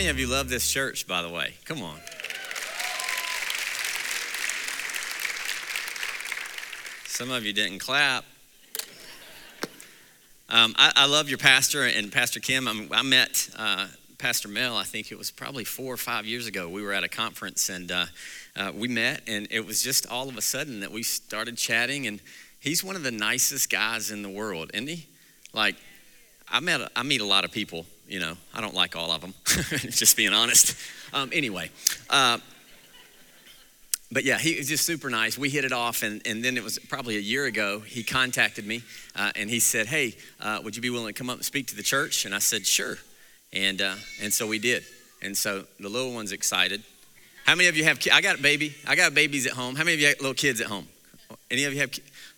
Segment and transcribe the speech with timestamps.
[0.00, 1.52] many of you love this church, by the way?
[1.66, 1.98] Come on.
[7.04, 8.24] Some of you didn't clap.
[10.48, 12.66] Um, I, I, love your pastor and Pastor Kim.
[12.66, 16.46] I'm, i met uh, Pastor Mel, I think it was probably four or five years
[16.46, 16.66] ago.
[16.66, 18.06] We were at a conference and uh,
[18.56, 22.06] uh, we met, and it was just all of a sudden that we started chatting.
[22.06, 22.22] And
[22.58, 25.08] he's one of the nicest guys in the world, isn't he?
[25.52, 25.76] Like,
[26.48, 27.84] I met, I meet a lot of people.
[28.10, 29.34] You know, I don't like all of them.
[29.46, 30.76] just being honest.
[31.14, 31.70] Um, anyway,
[32.10, 32.38] uh,
[34.10, 35.38] but yeah, he was just super nice.
[35.38, 37.78] We hit it off, and, and then it was probably a year ago.
[37.78, 38.82] He contacted me
[39.14, 41.68] uh, and he said, Hey, uh, would you be willing to come up and speak
[41.68, 42.24] to the church?
[42.24, 42.98] And I said, Sure.
[43.52, 44.82] And, uh, and so we did.
[45.22, 46.82] And so the little one's excited.
[47.46, 48.00] How many of you have?
[48.12, 48.74] I got a baby.
[48.88, 49.76] I got babies at home.
[49.76, 50.88] How many of you have little kids at home?
[51.48, 51.92] Any of you have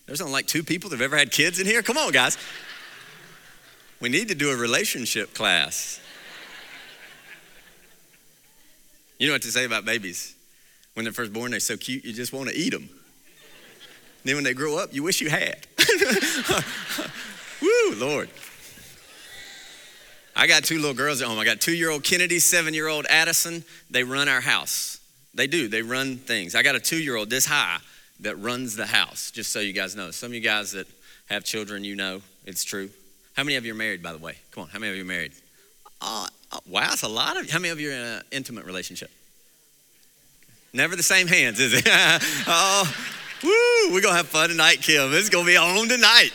[0.07, 1.83] There's only like two people that have ever had kids in here.
[1.83, 2.37] Come on, guys.
[4.03, 6.01] We need to do a relationship class.
[9.17, 10.35] You know what to say about babies.
[10.95, 12.89] When they're first born, they're so cute, you just want to eat them.
[14.25, 15.69] Then when they grow up, you wish you had.
[17.63, 18.29] Woo, Lord.
[20.35, 21.39] I got two little girls at home.
[21.39, 23.63] I got two year old Kennedy, seven year old Addison.
[23.89, 24.99] They run our house.
[25.33, 26.57] They do, they run things.
[26.57, 27.79] I got a two year old this high
[28.19, 30.11] that runs the house, just so you guys know.
[30.11, 30.89] Some of you guys that
[31.27, 32.91] have children, you know it's true.
[33.35, 34.37] How many of you are married, by the way?
[34.51, 35.33] Come on, how many of you are married?
[36.01, 36.27] Uh,
[36.67, 37.53] wow, it's a lot of you.
[37.53, 39.11] How many of you are in an intimate relationship?
[40.73, 41.85] Never the same hands, is it?
[41.87, 42.95] oh,
[43.43, 45.13] woo, we're going to have fun tonight, Kim.
[45.13, 46.31] It's going to be on tonight.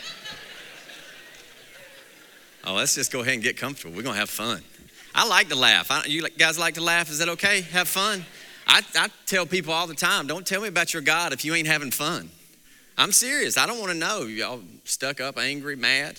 [2.64, 3.96] Oh, let's just go ahead and get comfortable.
[3.96, 4.62] We're going to have fun.
[5.14, 5.90] I like to laugh.
[5.90, 7.10] I, you guys like to laugh?
[7.10, 7.62] Is that okay?
[7.72, 8.24] Have fun?
[8.66, 11.54] I, I tell people all the time don't tell me about your God if you
[11.54, 12.30] ain't having fun.
[12.96, 13.56] I'm serious.
[13.56, 14.22] I don't want to know.
[14.22, 16.18] Y'all stuck up, angry, mad.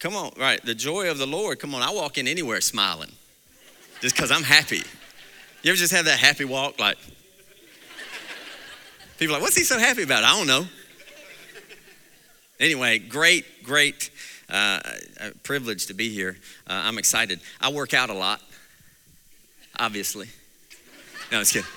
[0.00, 0.64] Come on, right.
[0.64, 1.58] The joy of the Lord.
[1.58, 3.12] Come on, I walk in anywhere smiling
[4.00, 4.82] just because I'm happy.
[5.62, 6.80] You ever just have that happy walk?
[6.80, 6.96] Like,
[9.18, 10.24] people like, what's he so happy about?
[10.24, 10.64] I don't know.
[12.58, 14.10] Anyway, great, great
[14.48, 14.80] uh,
[15.42, 16.38] privilege to be here.
[16.66, 17.40] Uh, I'm excited.
[17.60, 18.40] I work out a lot,
[19.78, 20.28] obviously.
[21.30, 21.68] No, just kidding.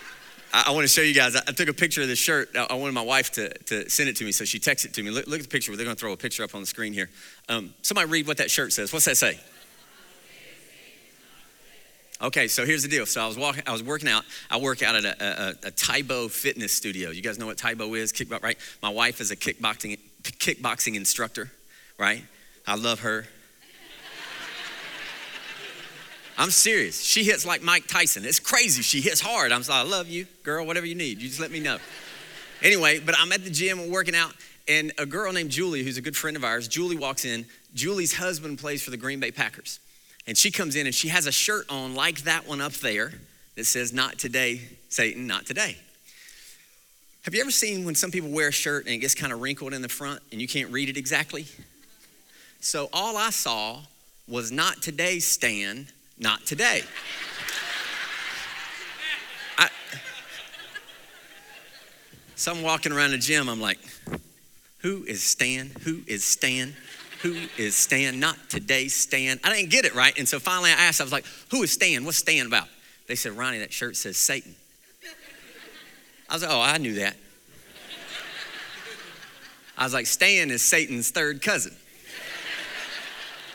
[0.54, 1.36] I, I want to show you guys.
[1.36, 2.50] I, I, took a picture of this shirt.
[2.56, 4.94] I, I, wanted my wife to, to send it to me, so she texted it
[4.94, 5.10] to me.
[5.10, 5.76] Look, look at the picture.
[5.76, 7.10] They're going to throw a picture up on the screen here.
[7.50, 8.94] Um, somebody read what that shirt says.
[8.94, 9.40] What's that say?
[12.22, 13.06] Okay, so here's the deal.
[13.06, 14.24] So I was walking, I was working out.
[14.50, 17.10] I work out at a, a, a Tae Bo fitness studio.
[17.10, 18.14] You guys know what Tae Bo is?
[18.14, 18.58] Kickbox, right?
[18.82, 21.52] My wife is a kickboxing kickboxing instructor,
[21.98, 22.24] right?
[22.66, 23.26] I love her.
[26.38, 27.04] I'm serious.
[27.04, 28.26] She hits like Mike Tyson.
[28.26, 28.82] It's crazy.
[28.82, 29.52] She hits hard.
[29.52, 30.66] I'm like, I love you, girl.
[30.66, 31.78] Whatever you need, you just let me know.
[32.62, 34.34] Anyway, but I'm at the gym working out,
[34.70, 37.46] and a girl named Julie, who's a good friend of ours, Julie walks in.
[37.74, 39.82] Julie's husband plays for the Green Bay Packers.
[40.26, 43.12] And she comes in and she has a shirt on like that one up there
[43.56, 45.78] that says, Not today, Satan, not today.
[47.24, 49.42] Have you ever seen when some people wear a shirt and it gets kind of
[49.42, 51.46] wrinkled in the front and you can't read it exactly?
[52.60, 53.80] So all I saw
[54.28, 55.88] was not today, Stan,
[56.18, 56.82] not today.
[59.58, 59.70] I,
[62.36, 63.80] so I'm walking around the gym, I'm like,
[64.80, 65.72] who is Stan?
[65.84, 66.76] Who is Stan?
[67.22, 68.20] Who is Stan?
[68.20, 69.40] Not today, Stan.
[69.46, 70.14] I didn't get it right.
[70.18, 72.04] And so finally I asked, I was like, Who is Stan?
[72.04, 72.68] What's Stan about?
[73.08, 74.56] They said, Ronnie, that shirt says Satan.
[76.30, 77.16] I was like, Oh, I knew that.
[79.78, 81.74] I was like, Stan is Satan's third cousin.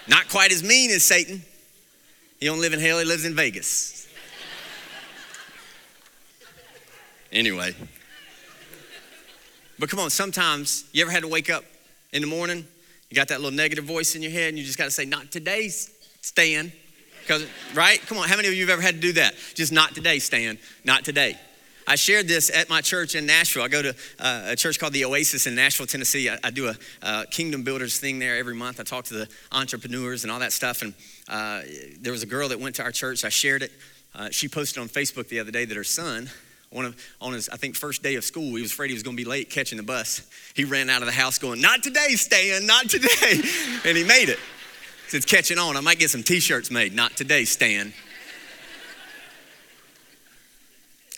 [0.09, 1.43] Not quite as mean as Satan.
[2.38, 4.06] He don't live in hell, he lives in Vegas.
[7.32, 7.75] Anyway.
[9.78, 11.65] But come on, sometimes you ever had to wake up
[12.12, 12.66] in the morning
[13.10, 15.04] you got that little negative voice in your head, and you just got to say,
[15.04, 16.72] Not today, Stan.
[17.22, 18.00] Because, right?
[18.06, 19.34] Come on, how many of you have ever had to do that?
[19.54, 20.59] Just not today, Stan.
[20.84, 21.38] Not today.
[21.88, 23.62] I shared this at my church in Nashville.
[23.62, 26.28] I go to uh, a church called the Oasis in Nashville, Tennessee.
[26.28, 28.78] I, I do a uh, Kingdom Builders thing there every month.
[28.78, 30.83] I talk to the entrepreneurs and all that stuff.
[30.83, 30.92] And
[31.28, 31.63] uh,
[31.98, 33.24] there was a girl that went to our church.
[33.24, 33.72] I shared it.
[34.15, 36.28] Uh, she posted on Facebook the other day that her son
[36.71, 39.03] one of, on his, I think, first day of school, he was afraid he was
[39.03, 40.28] going to be late catching the bus.
[40.54, 43.09] He ran out of the house going, Not today, Stan, not today.
[43.86, 44.39] and he made it.
[45.10, 45.78] It's catching on.
[45.78, 46.95] I might get some t shirts made.
[46.95, 47.95] Not today, Stan.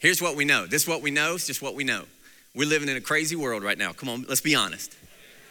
[0.00, 0.66] Here's what we know.
[0.66, 1.34] This is what we know.
[1.34, 2.04] It's just what we know.
[2.54, 3.92] We're living in a crazy world right now.
[3.92, 4.96] Come on, let's be honest.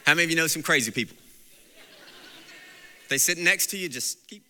[0.05, 1.15] How many of you know some crazy people?
[3.09, 4.43] They sit next to you, just keep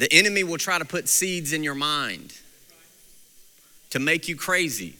[0.00, 2.32] The enemy will try to put seeds in your mind
[3.90, 4.94] to make you crazy,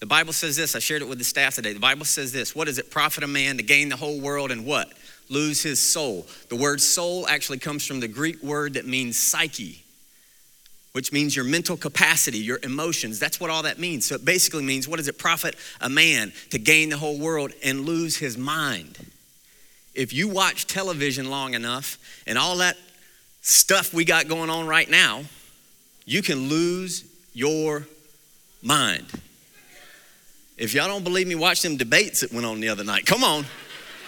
[0.00, 0.74] The Bible says this.
[0.74, 1.72] I shared it with the staff today.
[1.72, 4.50] The Bible says this What does it profit a man to gain the whole world
[4.50, 4.92] and what?
[5.28, 6.26] Lose his soul.
[6.48, 9.84] The word soul actually comes from the Greek word that means psyche,
[10.92, 13.18] which means your mental capacity, your emotions.
[13.18, 14.06] That's what all that means.
[14.06, 17.52] So it basically means what does it profit a man to gain the whole world
[17.64, 18.98] and lose his mind?
[19.94, 22.76] If you watch television long enough and all that
[23.40, 25.24] stuff we got going on right now,
[26.04, 27.86] you can lose your
[28.62, 29.06] mind.
[30.56, 33.06] If y'all don't believe me, watch them debates that went on the other night.
[33.06, 33.44] Come on.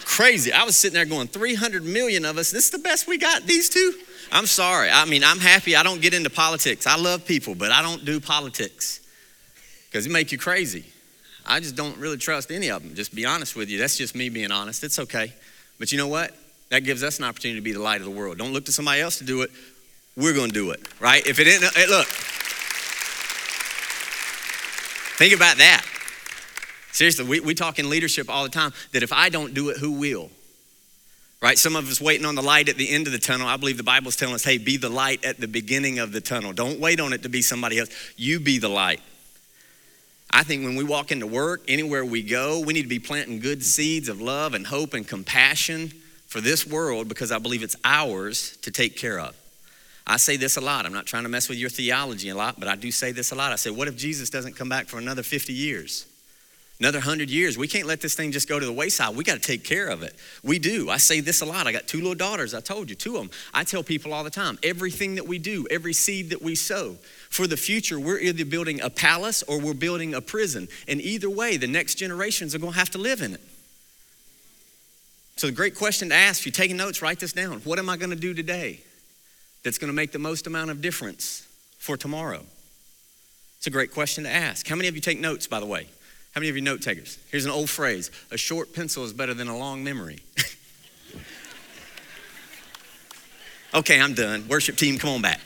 [0.08, 0.54] Crazy.
[0.54, 3.42] I was sitting there going, 300 million of us, this is the best we got,
[3.42, 3.92] these two?
[4.32, 4.88] I'm sorry.
[4.90, 5.76] I mean, I'm happy.
[5.76, 6.86] I don't get into politics.
[6.86, 9.06] I love people, but I don't do politics
[9.84, 10.86] because it make you crazy.
[11.44, 12.94] I just don't really trust any of them.
[12.94, 13.78] Just be honest with you.
[13.78, 14.82] That's just me being honest.
[14.82, 15.30] It's okay.
[15.78, 16.34] But you know what?
[16.70, 18.38] That gives us an opportunity to be the light of the world.
[18.38, 19.50] Don't look to somebody else to do it.
[20.16, 21.24] We're going to do it, right?
[21.26, 22.06] If it isn't, hey, uh, look.
[25.18, 25.84] Think about that.
[26.98, 29.76] Seriously, we, we talk in leadership all the time that if I don't do it,
[29.76, 30.32] who will?
[31.40, 31.56] Right?
[31.56, 33.46] Some of us waiting on the light at the end of the tunnel.
[33.46, 36.20] I believe the Bible's telling us, hey, be the light at the beginning of the
[36.20, 36.52] tunnel.
[36.52, 37.88] Don't wait on it to be somebody else.
[38.16, 39.00] You be the light.
[40.32, 43.38] I think when we walk into work, anywhere we go, we need to be planting
[43.38, 45.92] good seeds of love and hope and compassion
[46.26, 49.36] for this world because I believe it's ours to take care of.
[50.04, 50.84] I say this a lot.
[50.84, 53.30] I'm not trying to mess with your theology a lot, but I do say this
[53.30, 53.52] a lot.
[53.52, 56.04] I say, what if Jesus doesn't come back for another 50 years?
[56.80, 57.58] Another 100 years?
[57.58, 59.16] We can't let this thing just go to the wayside.
[59.16, 60.14] We got to take care of it.
[60.44, 60.88] We do.
[60.88, 61.66] I say this a lot.
[61.66, 62.54] I got two little daughters.
[62.54, 63.30] I told you, two of them.
[63.52, 66.96] I tell people all the time everything that we do, every seed that we sow,
[67.30, 70.68] for the future, we're either building a palace or we're building a prison.
[70.86, 73.40] And either way, the next generations are going to have to live in it.
[75.36, 77.60] So, the great question to ask, if you're taking notes, write this down.
[77.60, 78.80] What am I going to do today
[79.64, 81.46] that's going to make the most amount of difference
[81.78, 82.44] for tomorrow?
[83.56, 84.66] It's a great question to ask.
[84.68, 85.88] How many of you take notes, by the way?
[86.38, 87.18] How many of you note takers?
[87.32, 90.20] Here's an old phrase a short pencil is better than a long memory.
[93.74, 94.46] okay, I'm done.
[94.46, 95.40] Worship team, come on back.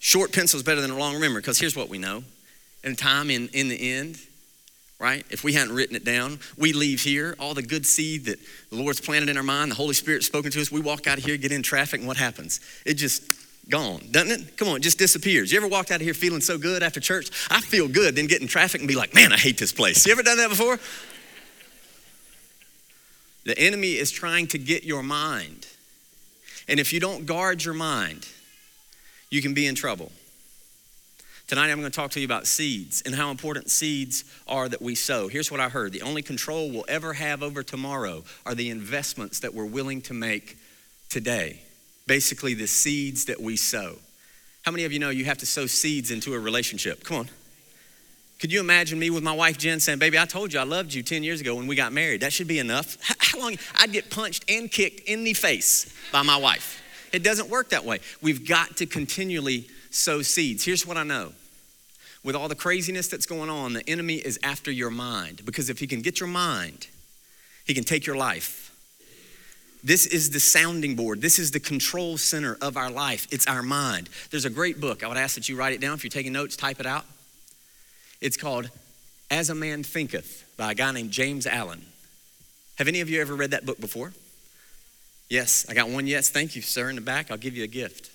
[0.00, 2.24] Short pencil is better than a long memory because here's what we know.
[2.82, 4.18] In time, in, in the end,
[4.98, 5.24] right?
[5.30, 8.40] If we hadn't written it down, we leave here, all the good seed that
[8.70, 11.16] the Lord's planted in our mind, the Holy Spirit's spoken to us, we walk out
[11.16, 12.58] of here, get in traffic, and what happens?
[12.84, 13.22] It just
[13.68, 14.56] gone, doesn't it?
[14.56, 15.50] Come on, it just disappears.
[15.50, 17.30] You ever walked out of here feeling so good after church?
[17.50, 20.06] I feel good, then get in traffic and be like, man, I hate this place.
[20.06, 20.78] You ever done that before?
[23.44, 25.66] The enemy is trying to get your mind.
[26.68, 28.26] And if you don't guard your mind,
[29.30, 30.10] you can be in trouble.
[31.46, 34.82] Tonight, I'm going to talk to you about seeds and how important seeds are that
[34.82, 35.28] we sow.
[35.28, 39.38] Here's what I heard the only control we'll ever have over tomorrow are the investments
[39.40, 40.56] that we're willing to make
[41.08, 41.60] today.
[42.06, 43.96] Basically, the seeds that we sow.
[44.62, 47.04] How many of you know you have to sow seeds into a relationship?
[47.04, 47.28] Come on.
[48.38, 50.92] Could you imagine me with my wife Jen saying, Baby, I told you I loved
[50.92, 52.20] you 10 years ago when we got married?
[52.20, 52.98] That should be enough.
[53.18, 53.56] How long?
[53.76, 56.82] I'd get punched and kicked in the face by my wife.
[57.12, 58.00] It doesn't work that way.
[58.20, 60.64] We've got to continually sow seeds.
[60.64, 61.32] Here's what I know
[62.26, 65.78] with all the craziness that's going on, the enemy is after your mind because if
[65.78, 66.88] he can get your mind,
[67.64, 68.65] he can take your life.
[69.86, 71.22] This is the sounding board.
[71.22, 73.28] This is the control center of our life.
[73.30, 74.08] It's our mind.
[74.32, 75.04] There's a great book.
[75.04, 75.94] I would ask that you write it down.
[75.94, 77.04] If you're taking notes, type it out.
[78.20, 78.68] It's called
[79.30, 81.86] As a Man Thinketh by a guy named James Allen.
[82.78, 84.12] Have any of you ever read that book before?
[85.28, 86.30] Yes, I got one yes.
[86.30, 87.30] Thank you, sir, in the back.
[87.30, 88.10] I'll give you a gift.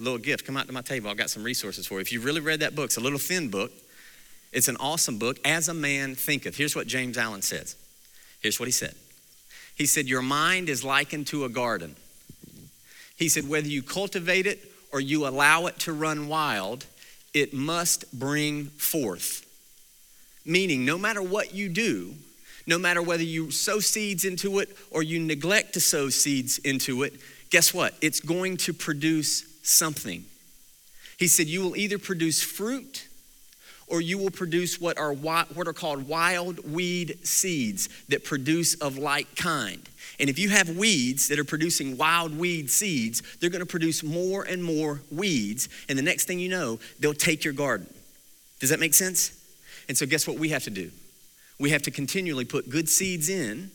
[0.00, 0.46] A little gift.
[0.46, 1.10] Come out to my table.
[1.10, 2.00] I've got some resources for you.
[2.00, 3.70] If you've really read that book, it's a little thin book.
[4.50, 5.40] It's an awesome book.
[5.44, 6.56] As a man thinketh.
[6.56, 7.76] Here's what James Allen says.
[8.40, 8.94] Here's what he said.
[9.76, 11.96] He said, Your mind is likened to a garden.
[13.16, 14.58] He said, Whether you cultivate it
[14.92, 16.86] or you allow it to run wild,
[17.34, 19.46] it must bring forth.
[20.44, 22.14] Meaning, no matter what you do,
[22.66, 27.02] no matter whether you sow seeds into it or you neglect to sow seeds into
[27.02, 27.14] it,
[27.50, 27.94] guess what?
[28.00, 30.24] It's going to produce something.
[31.18, 33.05] He said, You will either produce fruit
[33.88, 38.98] or you will produce what are, what are called wild weed seeds that produce of
[38.98, 39.88] like kind.
[40.18, 44.02] And if you have weeds that are producing wild weed seeds, they're going to produce
[44.02, 45.68] more and more weeds.
[45.88, 47.86] And the next thing you know, they'll take your garden.
[48.60, 49.32] Does that make sense?
[49.88, 50.90] And so, guess what we have to do?
[51.58, 53.70] We have to continually put good seeds in,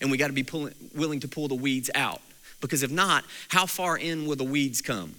[0.00, 2.20] and we got to be pulling, willing to pull the weeds out.
[2.60, 5.14] Because if not, how far in will the weeds come?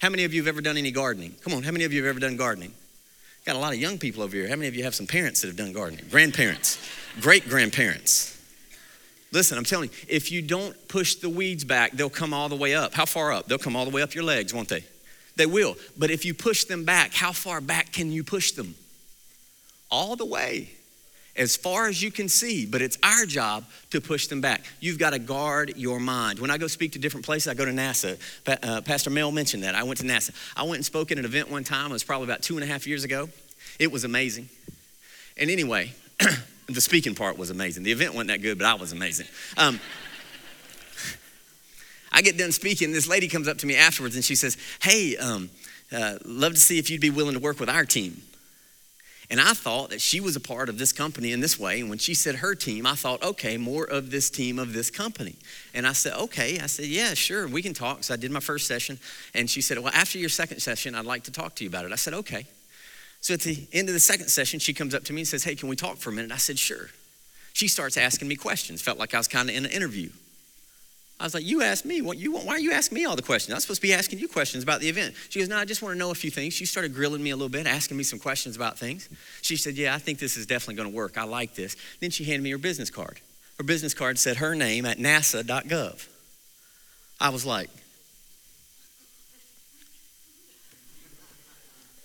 [0.00, 1.34] How many of you have ever done any gardening?
[1.42, 2.72] Come on, how many of you have ever done gardening?
[3.48, 4.46] Got a lot of young people over here.
[4.46, 6.04] How many of you have some parents that have done gardening?
[6.10, 6.78] Grandparents,
[7.18, 8.38] great grandparents.
[9.32, 12.56] Listen, I'm telling you, if you don't push the weeds back, they'll come all the
[12.56, 12.92] way up.
[12.92, 13.46] How far up?
[13.46, 14.84] They'll come all the way up your legs, won't they?
[15.36, 15.76] They will.
[15.96, 18.74] But if you push them back, how far back can you push them?
[19.90, 20.68] All the way,
[21.38, 22.66] as far as you can see.
[22.66, 24.64] But it's our job to push them back.
[24.80, 26.38] You've got to guard your mind.
[26.38, 28.18] When I go speak to different places, I go to NASA.
[28.44, 29.74] Pa- uh, Pastor Mel mentioned that.
[29.74, 30.32] I went to NASA.
[30.56, 31.90] I went and spoke at an event one time.
[31.90, 33.28] It was probably about two and a half years ago.
[33.78, 34.48] It was amazing.
[35.36, 35.92] And anyway,
[36.66, 37.84] the speaking part was amazing.
[37.84, 39.26] The event wasn't that good, but I was amazing.
[39.56, 39.80] Um,
[42.12, 42.92] I get done speaking.
[42.92, 45.50] This lady comes up to me afterwards and she says, Hey, um,
[45.92, 48.20] uh, love to see if you'd be willing to work with our team.
[49.30, 51.80] And I thought that she was a part of this company in this way.
[51.80, 54.90] And when she said her team, I thought, okay, more of this team of this
[54.90, 55.36] company.
[55.74, 56.58] And I said, okay.
[56.60, 58.04] I said, yeah, sure, we can talk.
[58.04, 58.98] So I did my first session.
[59.34, 61.84] And she said, well, after your second session, I'd like to talk to you about
[61.84, 61.92] it.
[61.92, 62.46] I said, okay.
[63.20, 65.44] So at the end of the second session, she comes up to me and says,
[65.44, 66.32] hey, can we talk for a minute?
[66.32, 66.88] I said, sure.
[67.52, 68.80] She starts asking me questions.
[68.80, 70.10] Felt like I was kind of in an interview.
[71.20, 72.00] I was like, you asked me.
[72.00, 72.46] What you want?
[72.46, 73.52] Why are you asking me all the questions?
[73.52, 75.14] I'm supposed to be asking you questions about the event.
[75.30, 76.54] She goes, no, I just want to know a few things.
[76.54, 79.08] She started grilling me a little bit, asking me some questions about things.
[79.42, 81.18] She said, yeah, I think this is definitely going to work.
[81.18, 81.76] I like this.
[82.00, 83.20] Then she handed me her business card.
[83.58, 86.06] Her business card said her name at nasa.gov.
[87.20, 87.70] I was like,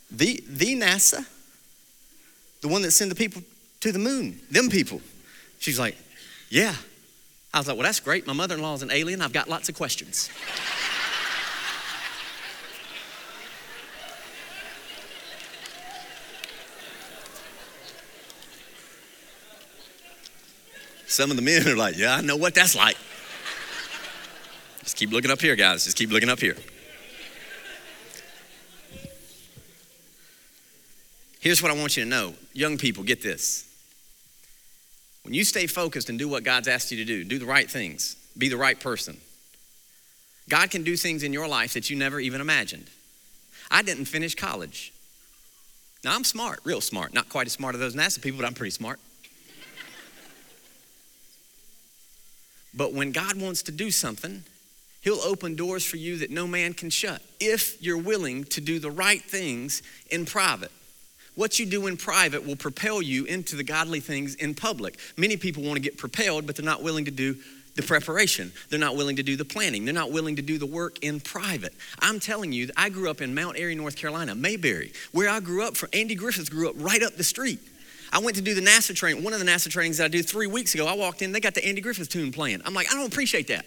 [0.10, 1.28] the, the NASA?
[2.62, 3.44] The one that sent the people
[3.82, 5.02] to the moon, them people.
[5.60, 5.98] She's like,
[6.50, 6.74] yeah.
[7.54, 8.26] I was like, well, that's great.
[8.26, 9.22] My mother in law is an alien.
[9.22, 10.30] I've got lots of questions.
[21.06, 22.98] Some of the men are like, yeah, I know what that's like.
[24.82, 25.84] Just keep looking up here, guys.
[25.84, 26.58] Just keep looking up here.
[31.40, 32.34] Here's what I want you to know.
[32.54, 33.73] Young people, get this.
[35.24, 37.70] When you stay focused and do what God's asked you to do, do the right
[37.70, 39.18] things, be the right person,
[40.50, 42.88] God can do things in your life that you never even imagined.
[43.72, 44.92] I didn't finish college.
[46.04, 47.14] Now, I'm smart, real smart.
[47.14, 49.00] Not quite as smart as those NASA people, but I'm pretty smart.
[52.74, 54.44] but when God wants to do something,
[55.02, 58.80] He'll open doors for you that no man can shut if you're willing to do
[58.80, 60.72] the right things in private.
[61.36, 65.00] What you do in private will propel you into the godly things in public.
[65.18, 67.36] Many people want to get propelled, but they're not willing to do
[67.76, 68.52] the preparation.
[68.70, 69.84] They're not willing to do the planning.
[69.84, 71.74] They're not willing to do the work in private.
[72.00, 75.66] I'm telling you, I grew up in Mount Airy, North Carolina, Mayberry, where I grew
[75.66, 75.76] up.
[75.76, 77.60] From Andy Griffith grew up right up the street.
[78.12, 79.24] I went to do the NASA training.
[79.24, 81.40] One of the NASA trainings that I do three weeks ago, I walked in, they
[81.40, 82.62] got the Andy Griffith tune playing.
[82.64, 83.66] I'm like, I don't appreciate that.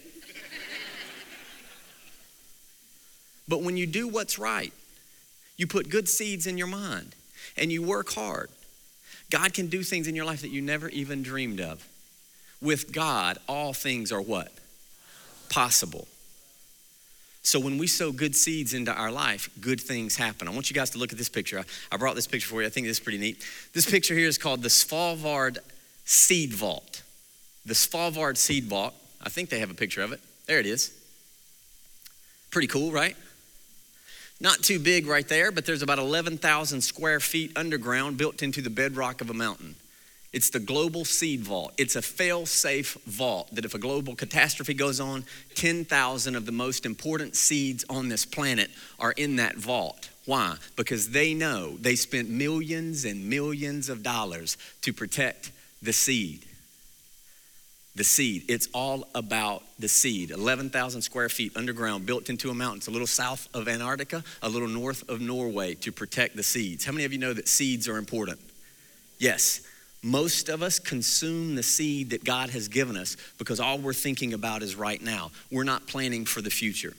[3.45, 4.71] but when you do what's right,
[5.57, 7.13] you put good seeds in your mind
[7.57, 8.49] and you work hard,
[9.29, 11.85] God can do things in your life that you never even dreamed of.
[12.61, 14.51] With God, all things are what?
[15.49, 16.07] Possible.
[17.43, 20.47] So when we sow good seeds into our life, good things happen.
[20.47, 21.63] I want you guys to look at this picture.
[21.91, 22.67] I brought this picture for you.
[22.67, 23.41] I think this is pretty neat.
[23.73, 25.57] This picture here is called the Svalbard
[26.03, 27.03] Seed Vault.
[27.65, 28.93] The Svalbard Seed Vault.
[29.21, 30.19] I think they have a picture of it.
[30.45, 30.91] There it is.
[32.51, 33.15] Pretty cool, right?
[34.39, 38.69] Not too big right there, but there's about 11,000 square feet underground built into the
[38.69, 39.75] bedrock of a mountain.
[40.31, 41.73] It's the global seed vault.
[41.77, 45.25] It's a fail safe vault that if a global catastrophe goes on,
[45.55, 50.09] 10,000 of the most important seeds on this planet are in that vault.
[50.25, 50.57] Why?
[50.75, 55.51] Because they know they spent millions and millions of dollars to protect
[55.81, 56.46] the seed
[57.97, 58.45] the seed.
[58.47, 60.31] It's all about the seed.
[60.31, 62.77] 11,000 square feet underground, built into a mountain.
[62.77, 66.85] It's a little south of Antarctica, a little north of Norway to protect the seeds.
[66.85, 68.39] How many of you know that seeds are important?
[69.19, 69.61] Yes.
[70.03, 74.33] Most of us consume the seed that God has given us because all we're thinking
[74.33, 75.31] about is right now.
[75.51, 76.93] We're not planning for the future.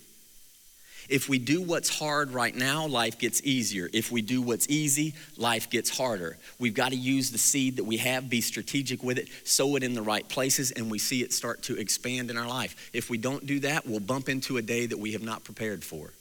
[1.09, 3.88] If we do what's hard right now, life gets easier.
[3.95, 6.37] If we do what's easy, life gets harder.
[6.59, 9.83] We've got to use the seed that we have, be strategic with it, sow it
[9.83, 12.91] in the right places, and we see it start to expand in our life.
[12.93, 15.83] If we don't do that, we'll bump into a day that we have not prepared
[15.83, 16.12] for.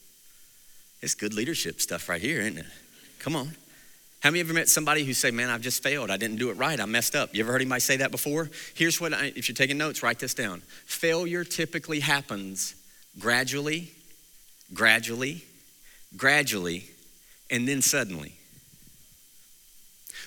[1.01, 2.65] It's good leadership stuff right here, isn't it?
[3.19, 3.51] Come on.
[4.21, 6.09] How many ever met somebody who say, "Man, I've just failed.
[6.09, 6.79] I didn't do it right.
[6.79, 8.49] I messed up." You ever heard anybody say that before?
[8.73, 10.63] Here's what I, if you're taking notes, write this down.
[10.85, 12.73] Failure typically happens
[13.19, 13.91] gradually
[14.73, 15.43] gradually,
[16.15, 16.85] gradually,
[17.49, 18.33] and then suddenly.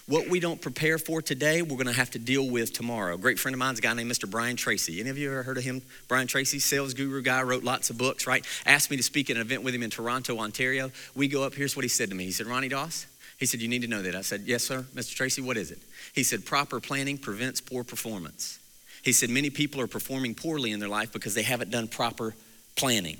[0.07, 3.15] What we don't prepare for today, we're going to have to deal with tomorrow.
[3.15, 4.29] A great friend of mine is a guy named Mr.
[4.29, 4.99] Brian Tracy.
[4.99, 5.83] Any of you ever heard of him?
[6.09, 8.45] Brian Tracy, sales guru guy, wrote lots of books, right?
[8.67, 10.91] Asked me to speak at an event with him in Toronto, Ontario.
[11.15, 12.25] We go up, here's what he said to me.
[12.25, 13.07] He said, Ronnie Doss,
[13.39, 14.17] he said, You need to know that.
[14.17, 14.85] I said, Yes, sir.
[14.95, 15.15] Mr.
[15.15, 15.79] Tracy, what is it?
[16.13, 18.59] He said, Proper planning prevents poor performance.
[19.05, 22.35] He said, Many people are performing poorly in their life because they haven't done proper
[22.75, 23.19] planning.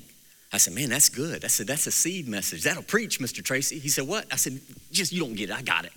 [0.53, 1.43] I said, Man, that's good.
[1.43, 2.63] I said, That's a seed message.
[2.63, 3.43] That'll preach, Mr.
[3.43, 3.79] Tracy.
[3.79, 4.25] He said, What?
[4.31, 4.59] I said,
[4.91, 5.55] Just, you don't get it.
[5.55, 5.93] I got it.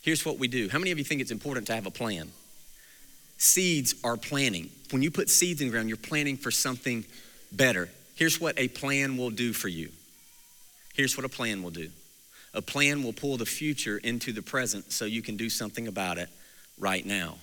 [0.00, 0.68] Here's what we do.
[0.68, 2.30] How many of you think it's important to have a plan?
[3.36, 4.70] Seeds are planning.
[4.90, 7.04] When you put seeds in the ground, you're planning for something
[7.52, 7.88] better.
[8.16, 9.90] Here's what a plan will do for you.
[10.94, 11.90] Here's what a plan will do
[12.54, 16.18] a plan will pull the future into the present so you can do something about
[16.18, 16.28] it
[16.78, 17.36] right now.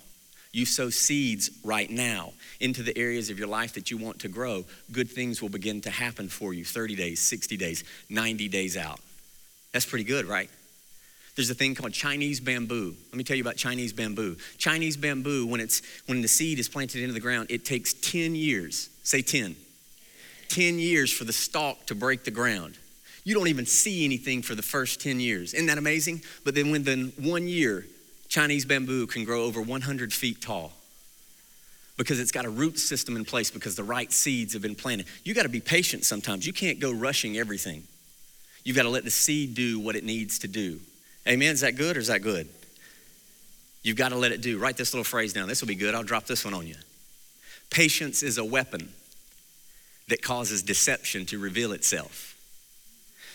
[0.55, 2.31] You sow seeds right now
[2.61, 5.81] into the areas of your life that you want to grow, good things will begin
[5.81, 9.01] to happen for you 30 days, 60 days, 90 days out.
[9.73, 10.49] That's pretty good, right?
[11.35, 12.95] There's a thing called Chinese bamboo.
[13.07, 14.37] Let me tell you about Chinese bamboo.
[14.57, 18.33] Chinese bamboo, when it's when the seed is planted into the ground, it takes 10
[18.33, 18.89] years.
[19.03, 19.57] Say 10.
[20.47, 22.77] 10 years for the stalk to break the ground.
[23.25, 25.53] You don't even see anything for the first 10 years.
[25.53, 26.21] Isn't that amazing?
[26.45, 27.85] But then within one year,
[28.27, 30.73] Chinese bamboo can grow over 100 feet tall
[31.97, 35.07] because it's got a root system in place because the right seeds have been planted.
[35.23, 36.45] You got to be patient sometimes.
[36.45, 37.83] You can't go rushing everything.
[38.63, 40.79] You've got to let the seed do what it needs to do.
[41.27, 41.53] Amen.
[41.53, 42.49] Is that good or is that good?
[43.83, 44.57] You've got to let it do.
[44.57, 45.47] Write this little phrase down.
[45.47, 45.93] This will be good.
[45.93, 46.75] I'll drop this one on you.
[47.69, 48.89] Patience is a weapon
[50.07, 52.35] that causes deception to reveal itself.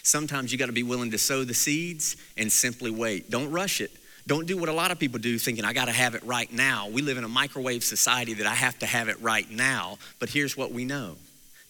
[0.02, 3.30] Sometimes you got to be willing to sow the seeds and simply wait.
[3.30, 3.90] Don't rush it.
[4.27, 6.53] Don't do what a lot of people do thinking, I got to have it right
[6.53, 6.89] now.
[6.89, 9.99] We live in a microwave society that I have to have it right now.
[10.19, 11.17] But here's what we know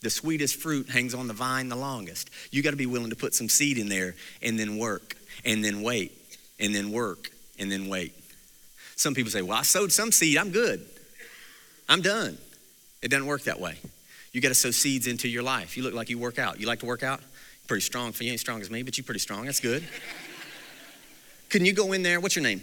[0.03, 2.31] the sweetest fruit hangs on the vine the longest.
[2.51, 5.65] You got to be willing to put some seed in there and then work and
[5.65, 6.13] then wait
[6.59, 8.15] and then work and then wait.
[8.97, 10.85] Some people say, Well, I sowed some seed, I'm good.
[11.89, 12.39] I'm done.
[13.03, 13.77] It doesn't work that way.
[14.33, 15.77] You got to sow seeds into your life.
[15.77, 16.61] You look like you work out.
[16.61, 17.21] You like to work out?
[17.67, 18.13] Pretty strong.
[18.13, 19.47] For you ain't strong as me, but you're pretty strong.
[19.47, 19.85] That's good.
[21.51, 22.21] Can you go in there?
[22.21, 22.63] What's your name?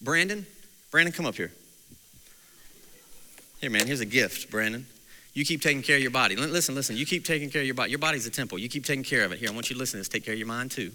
[0.00, 0.38] Brandon.
[0.40, 0.46] Brandon,
[0.90, 1.52] Brandon come up here.
[3.60, 4.86] Here, man, here's a gift, Brandon.
[5.34, 6.36] You keep taking care of your body.
[6.36, 7.90] Listen, listen, you keep taking care of your body.
[7.90, 8.58] Your body's a temple.
[8.58, 9.38] You keep taking care of it.
[9.40, 10.08] Here, I want you to listen to this.
[10.08, 10.92] Take care of your mind too.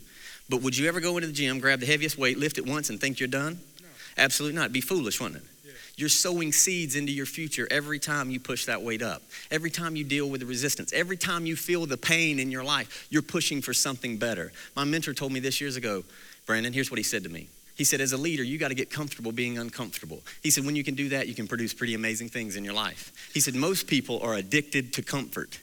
[0.50, 2.89] But would you ever go into the gym, grab the heaviest weight, lift it once,
[2.89, 3.60] and think you're done?
[3.82, 3.88] No.
[4.17, 4.63] Absolutely not.
[4.63, 5.49] It'd be foolish, wouldn't it?
[5.65, 5.71] Yeah.
[5.95, 9.21] You're sowing seeds into your future every time you push that weight up.
[9.51, 10.91] Every time you deal with the resistance.
[10.93, 14.51] Every time you feel the pain in your life, you're pushing for something better.
[14.75, 16.04] My mentor told me this years ago,
[16.45, 17.47] Brandon, here's what he said to me.
[17.75, 20.21] He said, as a leader, you got to get comfortable being uncomfortable.
[20.43, 22.73] He said, when you can do that, you can produce pretty amazing things in your
[22.73, 23.12] life.
[23.34, 25.60] He said, most people are addicted to comfort.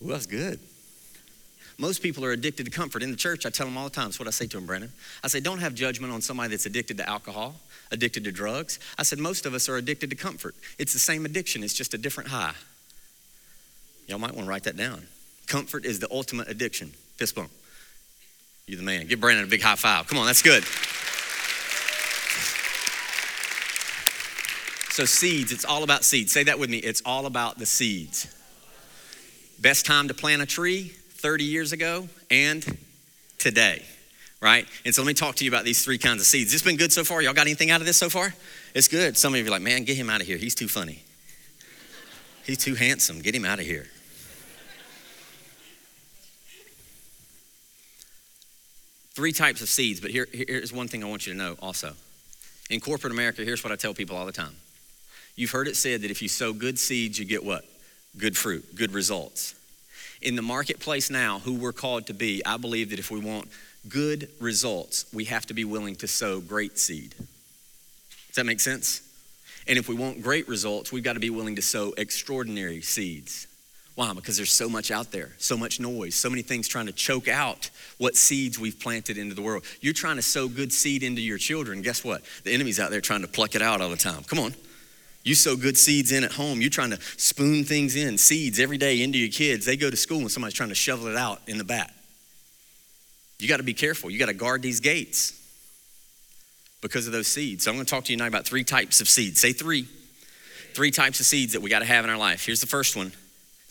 [0.00, 0.60] Well, that's good.
[1.78, 3.02] Most people are addicted to comfort.
[3.02, 4.66] In the church, I tell them all the time, that's what I say to them,
[4.66, 4.92] Brandon.
[5.22, 7.54] I say, don't have judgment on somebody that's addicted to alcohol,
[7.92, 8.80] addicted to drugs.
[8.98, 10.56] I said, most of us are addicted to comfort.
[10.78, 12.54] It's the same addiction, it's just a different high.
[14.08, 15.06] Y'all might want to write that down.
[15.46, 16.88] Comfort is the ultimate addiction.
[17.16, 17.50] Fist bump.
[18.68, 19.06] You're the man.
[19.06, 20.06] Give Brandon a big high five.
[20.06, 20.62] Come on, that's good.
[24.92, 26.32] So, seeds, it's all about seeds.
[26.32, 26.78] Say that with me.
[26.78, 28.34] It's all about the seeds.
[29.58, 32.78] Best time to plant a tree 30 years ago and
[33.38, 33.82] today,
[34.42, 34.66] right?
[34.84, 36.52] And so let me talk to you about these three kinds of seeds.
[36.52, 37.22] This been good so far?
[37.22, 38.34] Y'all got anything out of this so far?
[38.74, 39.16] It's good.
[39.16, 40.36] Some of you are like, man, get him out of here.
[40.36, 41.02] He's too funny.
[42.44, 43.20] He's too handsome.
[43.20, 43.86] Get him out of here.
[49.18, 51.92] Three types of seeds, but here, here's one thing I want you to know also.
[52.70, 54.54] In corporate America, here's what I tell people all the time.
[55.34, 57.64] You've heard it said that if you sow good seeds, you get what?
[58.16, 59.56] Good fruit, good results
[60.22, 63.48] in the marketplace now, who we're called to be, I believe that if we want
[63.88, 67.16] good results, we have to be willing to sow great seed.
[67.16, 69.02] Does that make sense?
[69.66, 73.47] And if we want great results, we've got to be willing to sow extraordinary seeds.
[73.98, 74.12] Why?
[74.12, 77.26] Because there's so much out there, so much noise, so many things trying to choke
[77.26, 79.64] out what seeds we've planted into the world.
[79.80, 81.82] You're trying to sow good seed into your children.
[81.82, 82.22] Guess what?
[82.44, 84.22] The enemy's out there trying to pluck it out all the time.
[84.22, 84.54] Come on.
[85.24, 86.60] You sow good seeds in at home.
[86.60, 89.66] You're trying to spoon things in, seeds every day into your kids.
[89.66, 91.92] They go to school and somebody's trying to shovel it out in the bat.
[93.40, 94.10] You got to be careful.
[94.10, 95.32] You got to guard these gates
[96.82, 97.64] because of those seeds.
[97.64, 99.40] So I'm going to talk to you now about three types of seeds.
[99.40, 99.88] Say three.
[100.72, 102.46] Three types of seeds that we got to have in our life.
[102.46, 103.10] Here's the first one.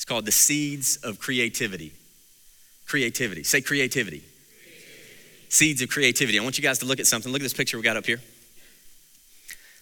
[0.08, 1.92] Called the seeds of creativity.
[2.88, 3.44] Creativity.
[3.44, 4.20] Say creativity.
[4.20, 5.50] creativity.
[5.50, 6.40] Seeds of creativity.
[6.40, 7.32] I want you guys to look at something.
[7.32, 8.22] Look at this picture we got up here.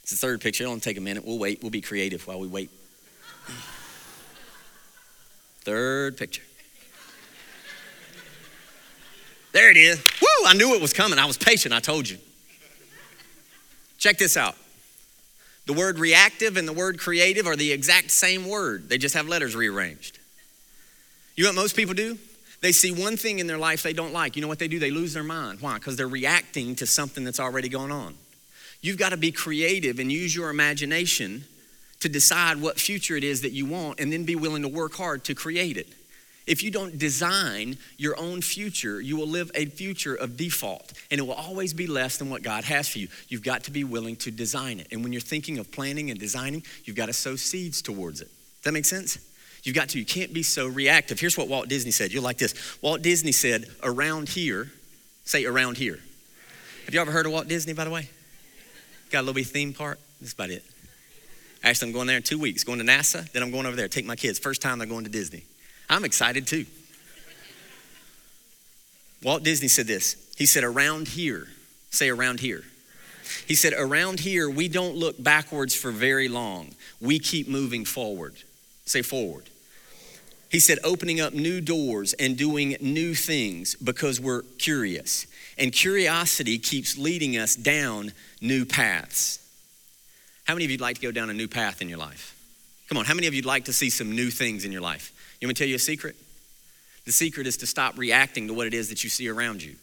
[0.01, 0.63] It's the third picture.
[0.63, 1.25] It'll take a minute.
[1.25, 1.61] We'll wait.
[1.61, 2.69] We'll be creative while we wait.
[5.61, 6.43] Third picture.
[9.51, 9.97] There it is.
[9.97, 10.47] Woo!
[10.47, 11.17] I knew it was coming.
[11.17, 11.73] I was patient.
[11.73, 12.17] I told you.
[13.97, 14.55] Check this out.
[15.65, 19.27] The word reactive and the word creative are the exact same word, they just have
[19.27, 20.19] letters rearranged.
[21.35, 22.17] You know what most people do?
[22.61, 24.35] They see one thing in their life they don't like.
[24.35, 24.79] You know what they do?
[24.79, 25.59] They lose their mind.
[25.61, 25.75] Why?
[25.75, 28.15] Because they're reacting to something that's already going on.
[28.81, 31.45] You've got to be creative and use your imagination
[31.99, 34.93] to decide what future it is that you want and then be willing to work
[34.93, 35.87] hard to create it.
[36.47, 41.19] If you don't design your own future, you will live a future of default and
[41.19, 43.07] it will always be less than what God has for you.
[43.29, 44.87] You've got to be willing to design it.
[44.91, 48.27] And when you're thinking of planning and designing, you've got to sow seeds towards it.
[48.27, 49.17] Does that make sense?
[49.63, 49.99] You've got to.
[49.99, 51.19] You can't be so reactive.
[51.19, 52.13] Here's what Walt Disney said.
[52.13, 52.53] You'll like this.
[52.83, 54.71] Walt Disney said, around here,
[55.23, 55.99] say around here.
[56.85, 58.07] Have you ever heard of Walt Disney, by the way?
[59.09, 59.99] Got a little bit theme park?
[60.21, 60.63] That's about it.
[61.63, 62.63] Actually, I'm going there in two weeks.
[62.63, 63.87] Going to NASA, then I'm going over there.
[63.87, 64.37] Take my kids.
[64.37, 65.43] First time they're going to Disney.
[65.89, 66.65] I'm excited too.
[69.23, 70.15] Walt Disney said this.
[70.37, 71.47] He said, around here,
[71.89, 72.63] say around here.
[73.47, 76.75] He said, around here, we don't look backwards for very long.
[77.01, 78.35] We keep moving forward.
[78.85, 79.49] Say forward.
[80.51, 85.25] He said, opening up new doors and doing new things because we're curious.
[85.57, 89.39] And curiosity keeps leading us down new paths.
[90.43, 92.34] How many of you'd like to go down a new path in your life?
[92.87, 95.11] Come on, how many of you'd like to see some new things in your life?
[95.39, 96.15] You want me to tell you a secret?
[97.05, 99.75] The secret is to stop reacting to what it is that you see around you.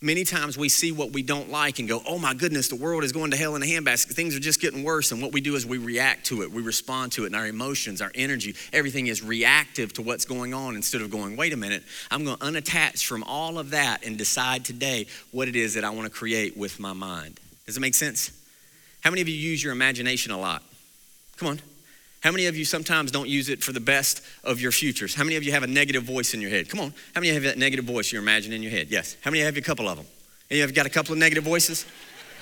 [0.00, 3.02] Many times we see what we don't like and go, oh my goodness, the world
[3.02, 4.14] is going to hell in a handbasket.
[4.14, 5.10] Things are just getting worse.
[5.10, 7.48] And what we do is we react to it, we respond to it, and our
[7.48, 11.56] emotions, our energy, everything is reactive to what's going on instead of going, wait a
[11.56, 15.74] minute, I'm going to unattach from all of that and decide today what it is
[15.74, 17.40] that I want to create with my mind.
[17.66, 18.30] Does it make sense?
[19.00, 20.62] How many of you use your imagination a lot?
[21.38, 21.60] Come on.
[22.20, 25.14] How many of you sometimes don't use it for the best of your futures?
[25.14, 26.68] How many of you have a negative voice in your head?
[26.68, 26.92] Come on.
[27.14, 28.88] How many have that negative voice you imagine in your head?
[28.90, 29.16] Yes.
[29.22, 30.06] How many have you a couple of them?
[30.50, 31.86] You have got a couple of negative voices?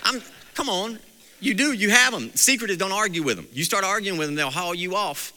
[0.02, 0.22] I'm,
[0.54, 0.98] come on.
[1.40, 1.72] You do.
[1.72, 2.30] You have them.
[2.35, 3.46] Secret is don't argue with them.
[3.52, 5.32] You start arguing with them, they'll haul you off.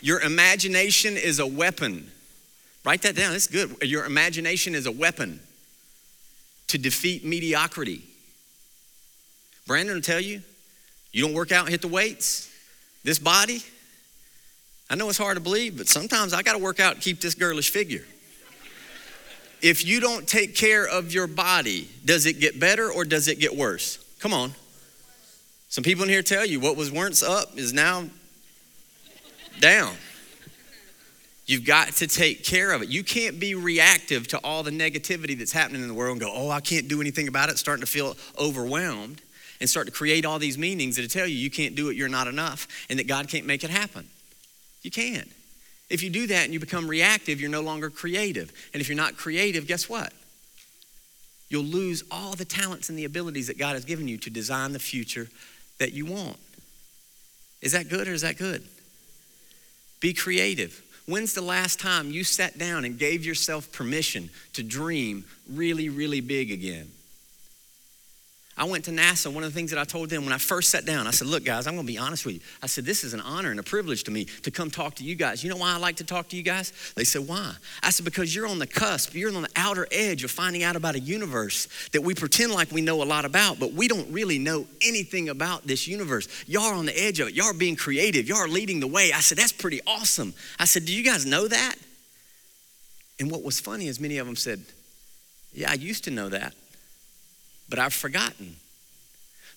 [0.00, 2.10] Your imagination is a weapon.
[2.84, 3.34] Write that down.
[3.34, 3.76] It's good.
[3.82, 5.38] Your imagination is a weapon
[6.66, 8.02] to defeat mediocrity.
[9.66, 10.42] Brandon will tell you,
[11.12, 12.50] you don't work out and hit the weights.
[13.04, 13.62] This body,
[14.88, 17.20] I know it's hard to believe, but sometimes I got to work out and keep
[17.20, 18.04] this girlish figure.
[19.60, 23.38] If you don't take care of your body, does it get better or does it
[23.38, 23.98] get worse?
[24.18, 24.52] Come on.
[25.68, 28.04] Some people in here tell you what was once up is now
[29.60, 29.94] down.
[31.46, 32.88] You've got to take care of it.
[32.88, 36.32] You can't be reactive to all the negativity that's happening in the world and go,
[36.34, 39.20] oh, I can't do anything about it, starting to feel overwhelmed
[39.62, 42.08] and start to create all these meanings that tell you you can't do it, you're
[42.08, 44.08] not enough, and that God can't make it happen.
[44.82, 45.30] You can't.
[45.88, 48.52] If you do that and you become reactive, you're no longer creative.
[48.72, 50.12] And if you're not creative, guess what?
[51.48, 54.72] You'll lose all the talents and the abilities that God has given you to design
[54.72, 55.28] the future
[55.78, 56.38] that you want.
[57.60, 58.64] Is that good or is that good?
[60.00, 60.82] Be creative.
[61.06, 66.20] When's the last time you sat down and gave yourself permission to dream really, really
[66.20, 66.90] big again?
[68.54, 69.32] I went to NASA.
[69.32, 71.26] One of the things that I told them when I first sat down, I said,
[71.26, 72.40] Look, guys, I'm going to be honest with you.
[72.62, 75.04] I said, This is an honor and a privilege to me to come talk to
[75.04, 75.42] you guys.
[75.42, 76.72] You know why I like to talk to you guys?
[76.94, 77.54] They said, Why?
[77.82, 80.76] I said, Because you're on the cusp, you're on the outer edge of finding out
[80.76, 84.10] about a universe that we pretend like we know a lot about, but we don't
[84.12, 86.28] really know anything about this universe.
[86.46, 87.34] Y'all are on the edge of it.
[87.34, 88.28] Y'all are being creative.
[88.28, 89.12] Y'all are leading the way.
[89.14, 90.34] I said, That's pretty awesome.
[90.58, 91.76] I said, Do you guys know that?
[93.18, 94.60] And what was funny is many of them said,
[95.54, 96.54] Yeah, I used to know that
[97.72, 98.56] but I've forgotten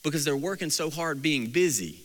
[0.02, 2.00] because they're working so hard being busy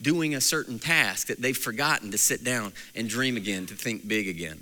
[0.00, 4.08] doing a certain task that they've forgotten to sit down and dream again, to think
[4.08, 4.58] big again.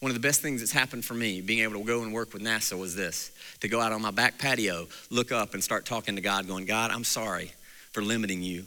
[0.00, 2.32] One of the best things that's happened for me, being able to go and work
[2.32, 3.30] with NASA, was this
[3.60, 6.64] to go out on my back patio, look up, and start talking to God, going,
[6.66, 7.52] God, I'm sorry
[7.92, 8.64] for limiting you.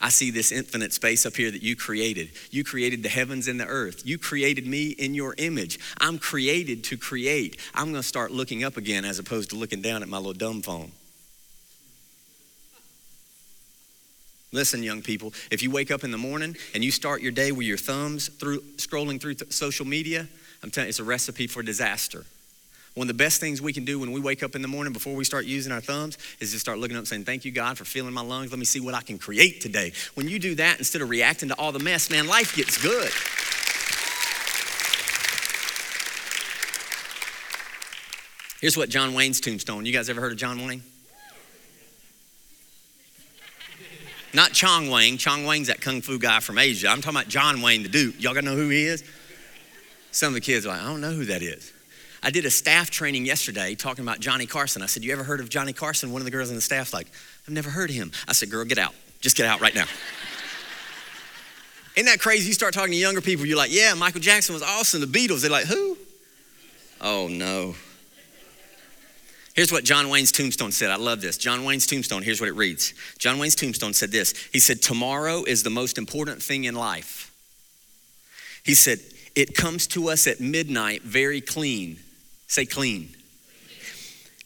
[0.00, 2.30] I see this infinite space up here that you created.
[2.50, 4.06] You created the heavens and the earth.
[4.06, 5.78] You created me in your image.
[5.98, 7.58] I'm created to create.
[7.74, 10.34] I'm going to start looking up again as opposed to looking down at my little
[10.34, 10.92] dumb phone.
[14.52, 17.50] Listen, young people, if you wake up in the morning and you start your day
[17.50, 20.28] with your thumbs through scrolling through th- social media,
[20.62, 22.24] I'm telling you, it's a recipe for disaster.
[22.96, 24.94] One of the best things we can do when we wake up in the morning
[24.94, 27.52] before we start using our thumbs is to start looking up and saying, Thank you,
[27.52, 28.50] God, for filling my lungs.
[28.50, 29.92] Let me see what I can create today.
[30.14, 33.12] When you do that, instead of reacting to all the mess, man, life gets good.
[38.62, 39.84] Here's what John Wayne's tombstone.
[39.84, 40.82] You guys ever heard of John Wayne?
[44.32, 45.18] Not Chong Wayne.
[45.18, 46.88] Chong Wayne's that kung fu guy from Asia.
[46.88, 48.22] I'm talking about John Wayne, the dude.
[48.22, 49.04] Y'all gotta know who he is?
[50.12, 51.74] Some of the kids are like, I don't know who that is.
[52.26, 54.82] I did a staff training yesterday talking about Johnny Carson.
[54.82, 56.10] I said, You ever heard of Johnny Carson?
[56.10, 57.06] One of the girls in the staff's like,
[57.46, 58.10] I've never heard him.
[58.26, 58.96] I said, Girl, get out.
[59.20, 59.84] Just get out right now.
[61.94, 62.48] Isn't that crazy?
[62.48, 65.00] You start talking to younger people, you're like, Yeah, Michael Jackson was awesome.
[65.00, 65.96] The Beatles, they're like, Who?
[67.00, 67.76] Oh, no.
[69.54, 70.90] Here's what John Wayne's tombstone said.
[70.90, 71.38] I love this.
[71.38, 72.92] John Wayne's tombstone, here's what it reads.
[73.18, 74.34] John Wayne's tombstone said this.
[74.52, 77.32] He said, Tomorrow is the most important thing in life.
[78.64, 78.98] He said,
[79.36, 82.00] It comes to us at midnight very clean.
[82.46, 83.10] Say clean.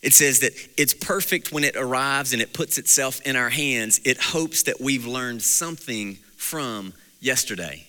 [0.02, 4.00] It says that it's perfect when it arrives and it puts itself in our hands.
[4.04, 7.86] It hopes that we've learned something from yesterday.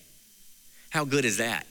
[0.89, 1.65] How good is that?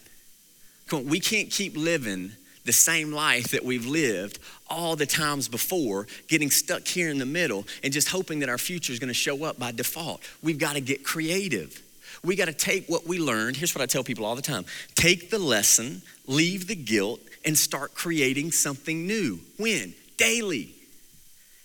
[0.89, 2.33] Come on, we can't keep living
[2.65, 7.27] the same life that we've lived all the times before, getting stuck here in the
[7.27, 10.23] middle and just hoping that our future is going to show up by default.
[10.43, 11.83] We've got to get creative.
[12.25, 13.57] We got to take what we learned.
[13.57, 17.57] Here's what I tell people all the time take the lesson, leave the guilt, and
[17.57, 19.41] start creating something new.
[19.57, 19.95] When?
[20.17, 20.75] Daily.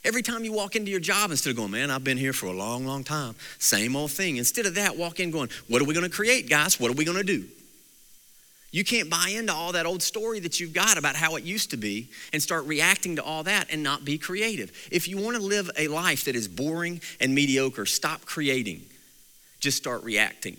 [0.03, 2.45] Every time you walk into your job, instead of going, man, I've been here for
[2.45, 4.37] a long, long time, same old thing.
[4.37, 6.79] Instead of that, walk in going, what are we going to create, guys?
[6.79, 7.45] What are we going to do?
[8.71, 11.71] You can't buy into all that old story that you've got about how it used
[11.71, 14.69] to be and start reacting to all that and not be creative.
[14.91, 18.81] If you want to live a life that is boring and mediocre, stop creating.
[19.59, 20.57] Just start reacting.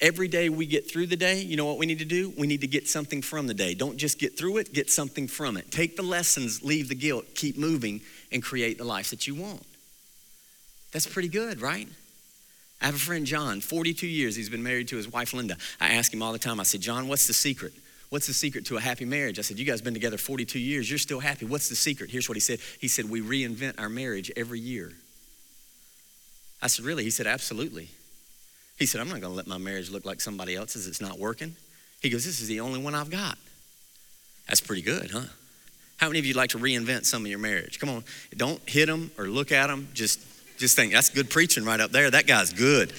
[0.00, 2.32] Every day we get through the day, you know what we need to do?
[2.36, 3.72] We need to get something from the day.
[3.72, 5.70] Don't just get through it, get something from it.
[5.70, 9.64] Take the lessons, leave the guilt, keep moving, and create the life that you want.
[10.92, 11.88] That's pretty good, right?
[12.82, 14.36] I have a friend, John, 42 years.
[14.36, 15.56] He's been married to his wife, Linda.
[15.80, 17.72] I ask him all the time, I said, John, what's the secret?
[18.10, 19.38] What's the secret to a happy marriage?
[19.38, 20.88] I said, You guys been together 42 years.
[20.88, 21.44] You're still happy.
[21.44, 22.10] What's the secret?
[22.10, 24.92] Here's what he said He said, We reinvent our marriage every year.
[26.62, 27.02] I said, Really?
[27.02, 27.88] He said, Absolutely.
[28.78, 30.86] He said, I'm not going to let my marriage look like somebody else's.
[30.86, 31.56] It's not working.
[32.02, 33.38] He goes, This is the only one I've got.
[34.48, 35.24] That's pretty good, huh?
[35.96, 37.80] How many of you like to reinvent some of your marriage?
[37.80, 38.04] Come on,
[38.36, 39.88] don't hit them or look at them.
[39.94, 40.20] Just
[40.58, 42.10] just think, that's good preaching right up there.
[42.10, 42.92] That guy's good.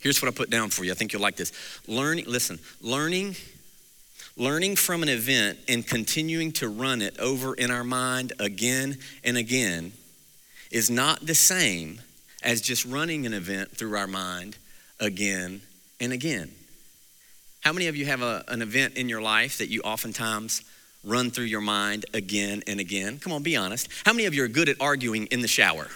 [0.00, 0.92] Here's what I put down for you.
[0.92, 1.52] I think you'll like this.
[1.86, 3.36] Learning, listen, learning,
[4.36, 9.36] learning from an event and continuing to run it over in our mind again and
[9.36, 9.92] again
[10.70, 12.00] is not the same
[12.42, 14.56] as just running an event through our mind
[14.98, 15.60] again
[16.00, 16.50] and again.
[17.60, 20.62] How many of you have a, an event in your life that you oftentimes
[21.04, 23.18] run through your mind again and again?
[23.18, 23.88] Come on, be honest.
[24.04, 25.88] How many of you are good at arguing in the shower?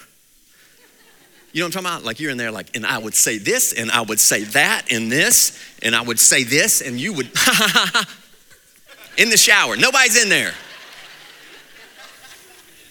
[1.53, 2.05] You know what I'm talking about?
[2.05, 4.91] Like you're in there, like, and I would say this, and I would say that,
[4.91, 7.27] and this, and I would say this, and you would,
[9.17, 9.77] in the shower.
[9.77, 10.53] Nobody's in there.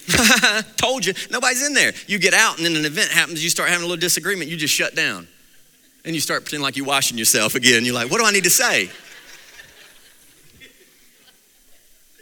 [0.77, 1.93] Told you, nobody's in there.
[2.07, 4.57] You get out, and then an event happens, you start having a little disagreement, you
[4.57, 5.27] just shut down.
[6.03, 7.83] And you start pretending like you're washing yourself again.
[7.83, 8.91] You're like, what do I need to say?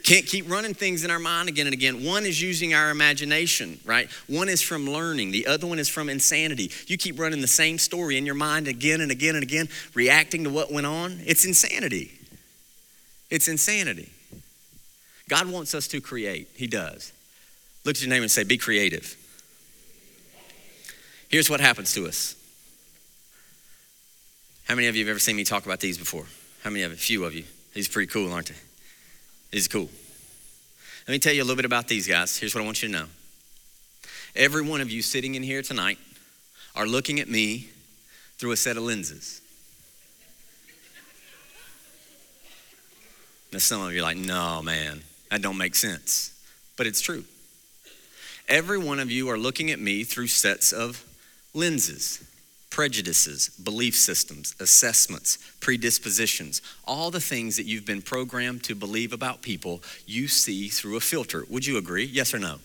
[0.04, 2.04] Can't keep running things in our mind again and again.
[2.04, 4.10] One is using our imagination, right?
[4.26, 6.70] One is from learning, the other one is from insanity.
[6.86, 10.44] You keep running the same story in your mind again and again and again, reacting
[10.44, 11.20] to what went on.
[11.24, 12.12] It's insanity.
[13.30, 14.10] It's insanity.
[15.30, 17.10] God wants us to create, He does.
[17.84, 19.16] Look at your name and say, Be creative.
[21.28, 22.36] Here's what happens to us.
[24.66, 26.26] How many of you have ever seen me talk about these before?
[26.62, 26.96] How many of you?
[26.96, 27.44] A few of you.
[27.74, 28.54] These are pretty cool, aren't they?
[29.52, 29.88] is cool.
[31.06, 32.36] Let me tell you a little bit about these guys.
[32.36, 33.06] Here's what I want you to know.
[34.34, 35.98] Every one of you sitting in here tonight
[36.74, 37.68] are looking at me
[38.38, 39.40] through a set of lenses.
[43.52, 46.32] Now, some of you are like, no, man, that don't make sense.
[46.76, 47.24] But it's true.
[48.48, 51.04] Every one of you are looking at me through sets of
[51.54, 52.22] lenses
[52.74, 59.42] prejudices, belief systems, assessments, predispositions, all the things that you've been programmed to believe about
[59.42, 61.44] people, you see through a filter.
[61.48, 62.04] Would you agree?
[62.04, 62.56] Yes or no?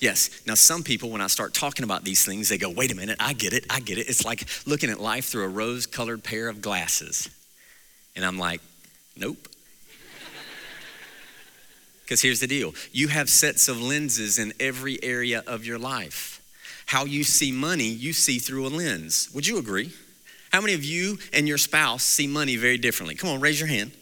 [0.00, 0.42] Yes.
[0.46, 3.16] Now, some people, when I start talking about these things, they go, wait a minute,
[3.20, 4.06] I get it, I get it.
[4.10, 7.30] It's like looking at life through a rose colored pair of glasses.
[8.14, 8.60] And I'm like,
[9.16, 9.48] nope.
[12.12, 16.42] Because here's the deal you have sets of lenses in every area of your life
[16.84, 19.30] how you see money, you see through a lens.
[19.32, 19.90] Would you agree?
[20.52, 23.14] How many of you and your spouse see money very differently?
[23.14, 23.92] Come on, raise your hand.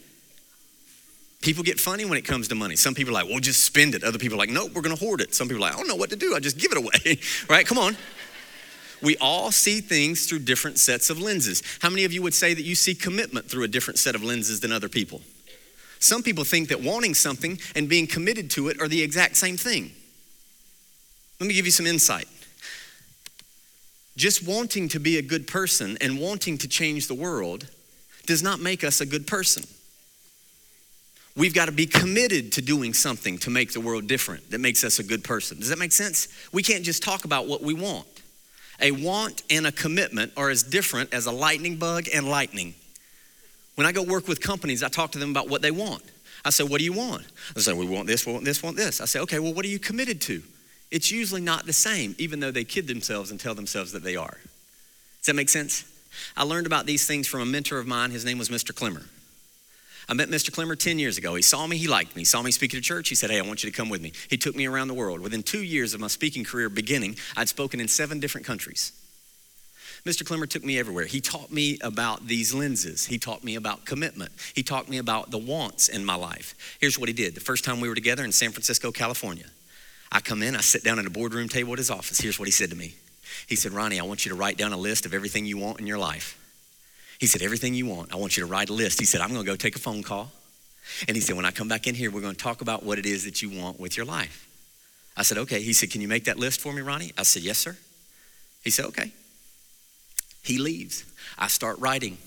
[1.40, 2.74] People get funny when it comes to money.
[2.74, 4.02] Some people are like, well, just spend it.
[4.02, 5.32] Other people are like, nope, we're going to hoard it.
[5.32, 6.34] Some people are like, I don't know what to do.
[6.34, 7.20] I just give it away.
[7.48, 7.64] right?
[7.64, 7.96] Come on.
[9.02, 11.62] We all see things through different sets of lenses.
[11.78, 14.24] How many of you would say that you see commitment through a different set of
[14.24, 15.20] lenses than other people?
[16.00, 19.56] Some people think that wanting something and being committed to it are the exact same
[19.56, 19.92] thing.
[21.38, 22.26] Let me give you some insight.
[24.16, 27.68] Just wanting to be a good person and wanting to change the world
[28.26, 29.64] does not make us a good person.
[31.36, 34.84] We've got to be committed to doing something to make the world different that makes
[34.84, 35.58] us a good person.
[35.58, 36.28] Does that make sense?
[36.52, 38.06] We can't just talk about what we want.
[38.80, 42.74] A want and a commitment are as different as a lightning bug and lightning.
[43.76, 46.02] When I go work with companies, I talk to them about what they want.
[46.44, 47.24] I say, What do you want?
[47.54, 49.00] They say, We want this, we want this, want this.
[49.00, 50.42] I say, Okay, well, what are you committed to?
[50.90, 54.16] It's usually not the same, even though they kid themselves and tell themselves that they
[54.16, 54.38] are.
[55.18, 55.84] Does that make sense?
[56.36, 58.10] I learned about these things from a mentor of mine.
[58.10, 58.74] His name was Mr.
[58.74, 59.02] Clemmer.
[60.08, 60.52] I met Mr.
[60.52, 61.36] Clemmer 10 years ago.
[61.36, 62.22] He saw me, he liked me.
[62.22, 63.08] He saw me speak at a church.
[63.08, 64.12] He said, Hey, I want you to come with me.
[64.28, 65.20] He took me around the world.
[65.20, 68.92] Within two years of my speaking career beginning, I'd spoken in seven different countries.
[70.04, 70.24] Mr.
[70.24, 71.04] Clemmer took me everywhere.
[71.04, 73.06] He taught me about these lenses.
[73.06, 74.32] He taught me about commitment.
[74.54, 76.54] He taught me about the wants in my life.
[76.80, 77.34] Here's what he did.
[77.34, 79.46] The first time we were together in San Francisco, California,
[80.10, 82.18] I come in, I sit down at a boardroom table at his office.
[82.18, 82.94] Here's what he said to me.
[83.46, 85.80] He said, Ronnie, I want you to write down a list of everything you want
[85.80, 86.36] in your life.
[87.18, 88.98] He said, Everything you want, I want you to write a list.
[88.98, 90.32] He said, I'm going to go take a phone call.
[91.06, 92.98] And he said, When I come back in here, we're going to talk about what
[92.98, 94.48] it is that you want with your life.
[95.16, 95.60] I said, Okay.
[95.60, 97.12] He said, Can you make that list for me, Ronnie?
[97.18, 97.76] I said, Yes, sir.
[98.64, 99.12] He said, Okay.
[100.42, 101.04] He leaves.
[101.38, 102.18] I start writing.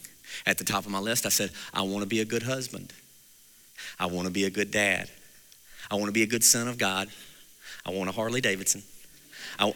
[0.46, 2.92] At the top of my list, I said, I want to be a good husband.
[4.00, 5.10] I want to be a good dad.
[5.92, 7.10] I want to be a good son of God.
[7.86, 8.84] I want a Harley Davidson.
[9.60, 9.74] I,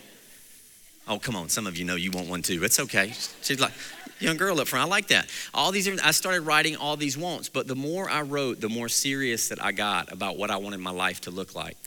[1.07, 1.49] oh, come on.
[1.49, 2.63] Some of you know you want one too.
[2.63, 3.13] It's okay.
[3.41, 3.73] She's like,
[4.19, 4.85] young girl up front.
[4.85, 5.29] I like that.
[5.53, 8.89] All these, I started writing all these wants, but the more I wrote, the more
[8.89, 11.77] serious that I got about what I wanted my life to look like.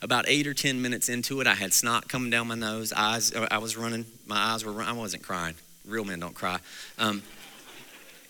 [0.00, 2.92] About eight or 10 minutes into it, I had snot coming down my nose.
[2.92, 4.04] Eyes, I was running.
[4.26, 5.54] My eyes were, I wasn't crying.
[5.84, 6.58] Real men don't cry.
[6.98, 7.22] Um,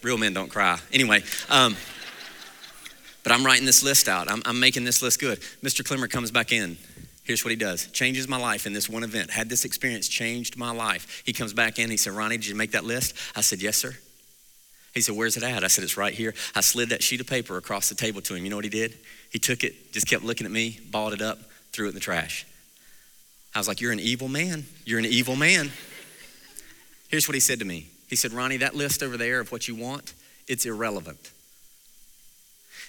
[0.03, 0.79] real men don't cry.
[0.93, 1.77] Anyway, um,
[3.23, 4.31] but I'm writing this list out.
[4.31, 5.41] I'm, I'm making this list good.
[5.63, 5.85] Mr.
[5.85, 6.77] Clemmer comes back in.
[7.25, 9.31] Here's what he does changes my life in this one event.
[9.31, 11.23] Had this experience changed my life.
[11.25, 11.91] He comes back in.
[11.91, 13.15] He said, Ronnie, did you make that list?
[13.37, 13.95] I said, Yes, sir.
[14.93, 15.63] He said, Where's it at?
[15.63, 16.35] I said, It's right here.
[16.55, 18.45] I slid that sheet of paper across the table to him.
[18.45, 18.99] You know what he did?
[19.31, 21.39] He took it, just kept looking at me, balled it up,
[21.71, 22.45] threw it in the trash.
[23.55, 24.65] I was like, You're an evil man.
[24.85, 25.71] You're an evil man.
[27.13, 29.69] Here's what he said to me He said, Ronnie, that list over there of what
[29.69, 30.15] you want,
[30.49, 31.31] it's irrelevant.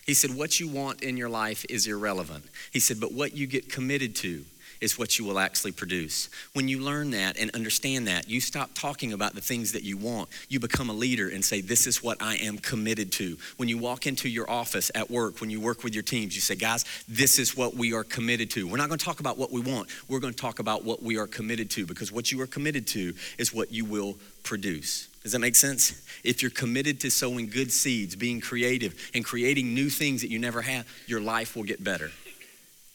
[0.05, 2.45] He said, What you want in your life is irrelevant.
[2.71, 4.45] He said, But what you get committed to
[4.83, 6.29] is what you will actually produce.
[6.51, 9.95] When you learn that and understand that, you stop talking about the things that you
[9.95, 10.27] want.
[10.49, 13.37] You become a leader and say, This is what I am committed to.
[13.55, 16.41] When you walk into your office at work, when you work with your teams, you
[16.41, 18.67] say, Guys, this is what we are committed to.
[18.67, 21.01] We're not going to talk about what we want, we're going to talk about what
[21.01, 25.07] we are committed to because what you are committed to is what you will produce.
[25.23, 26.05] Does that make sense?
[26.25, 30.39] If you're committed to sowing good seeds, being creative, and creating new things that you
[30.39, 32.11] never have, your life will get better.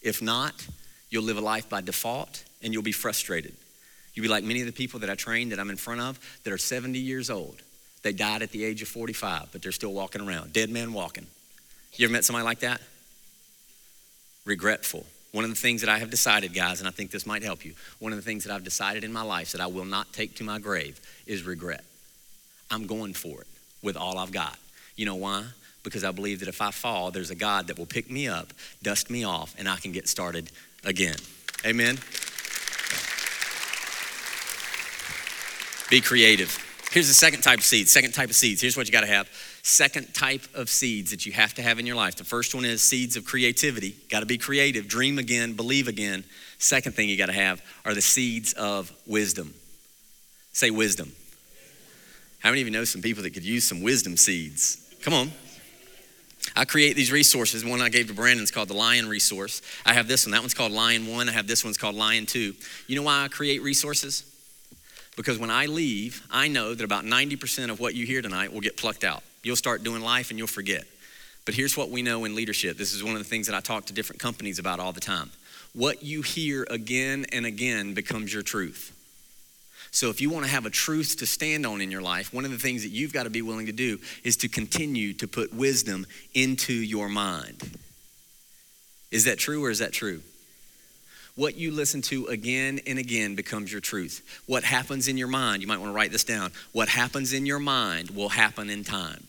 [0.03, 0.67] If not,
[1.11, 3.55] You'll live a life by default and you'll be frustrated.
[4.15, 6.19] You'll be like many of the people that I train that I'm in front of
[6.45, 7.63] that are 70 years old.
[8.03, 11.27] They died at the age of 45, but they're still walking around, dead man walking.
[11.95, 12.81] You ever met somebody like that?
[14.45, 15.05] Regretful.
[15.33, 17.65] One of the things that I have decided, guys, and I think this might help
[17.65, 20.13] you, one of the things that I've decided in my life that I will not
[20.13, 21.85] take to my grave is regret.
[22.71, 23.47] I'm going for it
[23.83, 24.59] with all I've got.
[24.97, 25.45] You know why?
[25.83, 28.53] Because I believe that if I fall, there's a God that will pick me up,
[28.83, 30.51] dust me off, and I can get started
[30.85, 31.17] again.
[31.65, 31.99] Amen.
[35.91, 36.65] Be creative.
[36.91, 37.93] Here's the second type of seeds.
[37.93, 38.61] Second type of seeds.
[38.63, 39.29] Here's what you got to have.
[39.63, 42.17] Second type of seeds that you have to have in your life.
[42.17, 43.95] The first one is seeds of creativity.
[44.11, 44.89] Got to be creative.
[44.89, 45.53] Dream again.
[45.53, 46.25] Believe again.
[46.59, 49.55] Second thing you got to have are the seeds of wisdom.
[50.53, 51.13] Say wisdom.
[52.39, 54.95] How many of you know some people that could use some wisdom seeds?
[55.03, 55.33] Come on.
[56.59, 57.65] I create these resources.
[57.65, 59.63] One I gave to Brandon is called the Lion Resource.
[59.87, 60.33] I have this one.
[60.33, 61.29] That one's called Lion One.
[61.29, 62.53] I have this one's called Lion Two.
[62.89, 64.25] You know why I create resources?
[65.17, 68.61] Because when I leave, I know that about 90% of what you hear tonight will
[68.61, 69.23] get plucked out.
[69.45, 70.85] You'll start doing life and you'll forget.
[71.45, 72.77] But here's what we know in leadership.
[72.77, 75.01] This is one of the things that I talk to different companies about all the
[75.01, 75.31] time.
[75.75, 78.98] What you hear again and again becomes your truth.
[79.91, 82.45] So, if you want to have a truth to stand on in your life, one
[82.45, 85.27] of the things that you've got to be willing to do is to continue to
[85.27, 87.79] put wisdom into your mind.
[89.11, 90.23] Is that true or is that true?
[91.35, 94.43] What you listen to again and again becomes your truth.
[94.47, 96.51] What happens in your mind, you might want to write this down.
[96.73, 99.25] What happens in your mind will happen in time.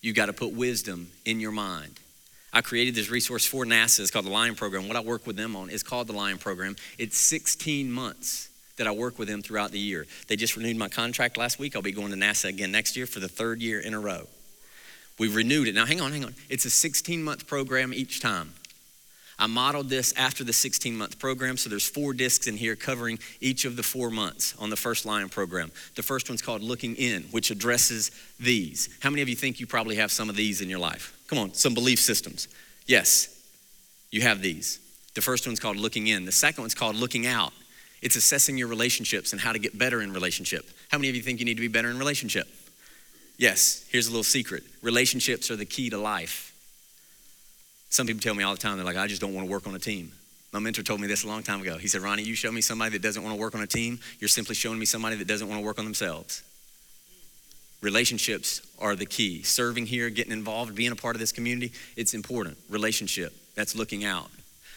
[0.00, 1.98] You got to put wisdom in your mind.
[2.52, 4.00] I created this resource for NASA.
[4.00, 4.86] It's called the Lion Program.
[4.86, 6.76] What I work with them on is called the Lion Program.
[6.96, 10.06] It's 16 months that I work with them throughout the year.
[10.28, 11.76] They just renewed my contract last week.
[11.76, 14.26] I'll be going to NASA again next year for the third year in a row.
[15.18, 15.74] We've renewed it.
[15.74, 16.34] Now, hang on, hang on.
[16.48, 18.52] It's a 16 month program each time.
[19.38, 23.18] I modeled this after the 16 month program, so there's four discs in here covering
[23.40, 25.72] each of the four months on the first Lion program.
[25.96, 28.96] The first one's called Looking In, which addresses these.
[29.00, 31.18] How many of you think you probably have some of these in your life?
[31.26, 32.48] Come on, some belief systems.
[32.86, 33.28] Yes,
[34.10, 34.78] you have these.
[35.14, 37.52] The first one's called Looking In, the second one's called Looking Out.
[38.04, 40.68] It's assessing your relationships and how to get better in relationship.
[40.90, 42.46] How many of you think you need to be better in relationship?
[43.38, 44.62] Yes, here's a little secret.
[44.82, 46.54] Relationships are the key to life.
[47.88, 49.66] Some people tell me all the time, they're like, I just don't want to work
[49.66, 50.12] on a team.
[50.52, 51.78] My mentor told me this a long time ago.
[51.78, 53.98] He said, Ronnie, you show me somebody that doesn't want to work on a team,
[54.20, 56.42] you're simply showing me somebody that doesn't want to work on themselves.
[57.80, 59.42] Relationships are the key.
[59.42, 62.58] Serving here, getting involved, being a part of this community, it's important.
[62.68, 64.30] Relationship, that's looking out.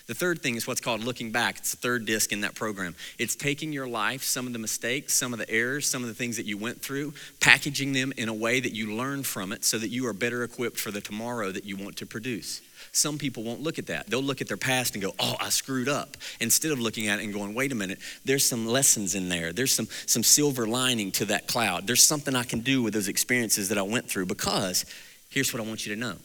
[0.08, 1.58] The third thing is what's called looking back.
[1.58, 2.95] It's the third disc in that program.
[3.20, 6.16] It's taking your life, some of the mistakes, some of the errors, some of the
[6.16, 9.66] things that you went through, packaging them in a way that you learn from it
[9.66, 12.62] so that you are better equipped for the tomorrow that you want to produce.
[12.93, 14.08] Some people won't look at that.
[14.08, 16.16] They'll look at their past and go, oh, I screwed up.
[16.39, 19.51] Instead of looking at it and going, wait a minute, there's some lessons in there.
[19.51, 21.86] There's some, some silver lining to that cloud.
[21.86, 24.86] There's something I can do with those experiences that I went through because
[25.30, 26.16] here's what I want you to know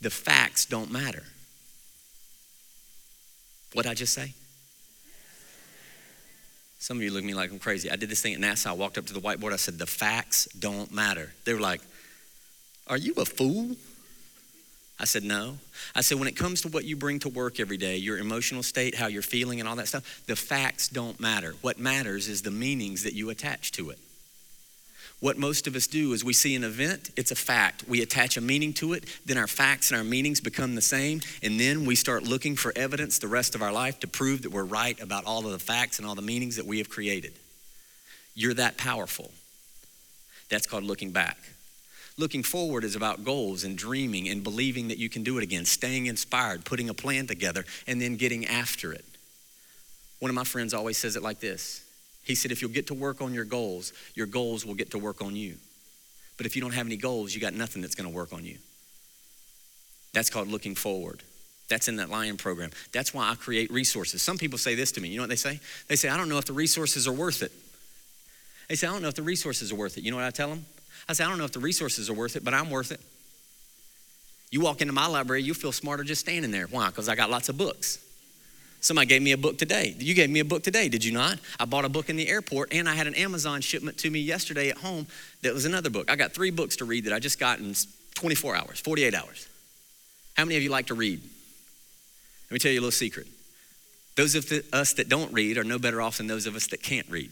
[0.00, 1.22] the facts don't matter.
[3.72, 4.34] What did I just say?
[6.78, 7.90] Some of you look at me like I'm crazy.
[7.90, 8.68] I did this thing at NASA.
[8.68, 9.52] I walked up to the whiteboard.
[9.52, 11.32] I said, The facts don't matter.
[11.44, 11.80] They were like,
[12.86, 13.76] Are you a fool?
[15.00, 15.58] I said, No.
[15.94, 18.62] I said, When it comes to what you bring to work every day, your emotional
[18.62, 21.54] state, how you're feeling, and all that stuff, the facts don't matter.
[21.60, 23.98] What matters is the meanings that you attach to it.
[25.20, 27.84] What most of us do is we see an event, it's a fact.
[27.88, 31.22] We attach a meaning to it, then our facts and our meanings become the same,
[31.42, 34.52] and then we start looking for evidence the rest of our life to prove that
[34.52, 37.32] we're right about all of the facts and all the meanings that we have created.
[38.36, 39.32] You're that powerful.
[40.50, 41.36] That's called looking back.
[42.16, 45.64] Looking forward is about goals and dreaming and believing that you can do it again,
[45.64, 49.04] staying inspired, putting a plan together, and then getting after it.
[50.20, 51.84] One of my friends always says it like this
[52.28, 54.98] he said, if you'll get to work on your goals, your goals will get to
[54.98, 55.54] work on you.
[56.36, 58.44] But if you don't have any goals, you got nothing that's going to work on
[58.44, 58.58] you.
[60.12, 61.22] That's called looking forward.
[61.70, 62.70] That's in that Lion program.
[62.92, 64.20] That's why I create resources.
[64.20, 65.08] Some people say this to me.
[65.08, 65.58] You know what they say?
[65.88, 67.50] They say, I don't know if the resources are worth it.
[68.68, 70.04] They say, I don't know if the resources are worth it.
[70.04, 70.66] You know what I tell them?
[71.08, 73.00] I say, I don't know if the resources are worth it, but I'm worth it.
[74.50, 76.66] You walk into my library, you feel smarter just standing there.
[76.66, 76.88] Why?
[76.88, 78.04] Because I got lots of books.
[78.80, 79.94] Somebody gave me a book today.
[79.98, 81.38] You gave me a book today, did you not?
[81.58, 84.20] I bought a book in the airport and I had an Amazon shipment to me
[84.20, 85.06] yesterday at home
[85.42, 86.10] that was another book.
[86.10, 87.74] I got three books to read that I just got in
[88.14, 89.48] 24 hours, 48 hours.
[90.36, 91.20] How many of you like to read?
[91.20, 93.26] Let me tell you a little secret.
[94.16, 96.68] Those of the, us that don't read are no better off than those of us
[96.68, 97.30] that can't read.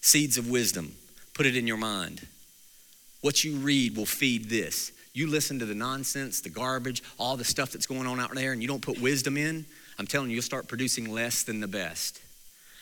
[0.00, 0.94] Seeds of wisdom,
[1.34, 2.26] put it in your mind.
[3.20, 4.92] What you read will feed this.
[5.12, 8.52] You listen to the nonsense, the garbage, all the stuff that's going on out there,
[8.52, 9.64] and you don't put wisdom in,
[9.98, 12.20] I'm telling you, you'll start producing less than the best.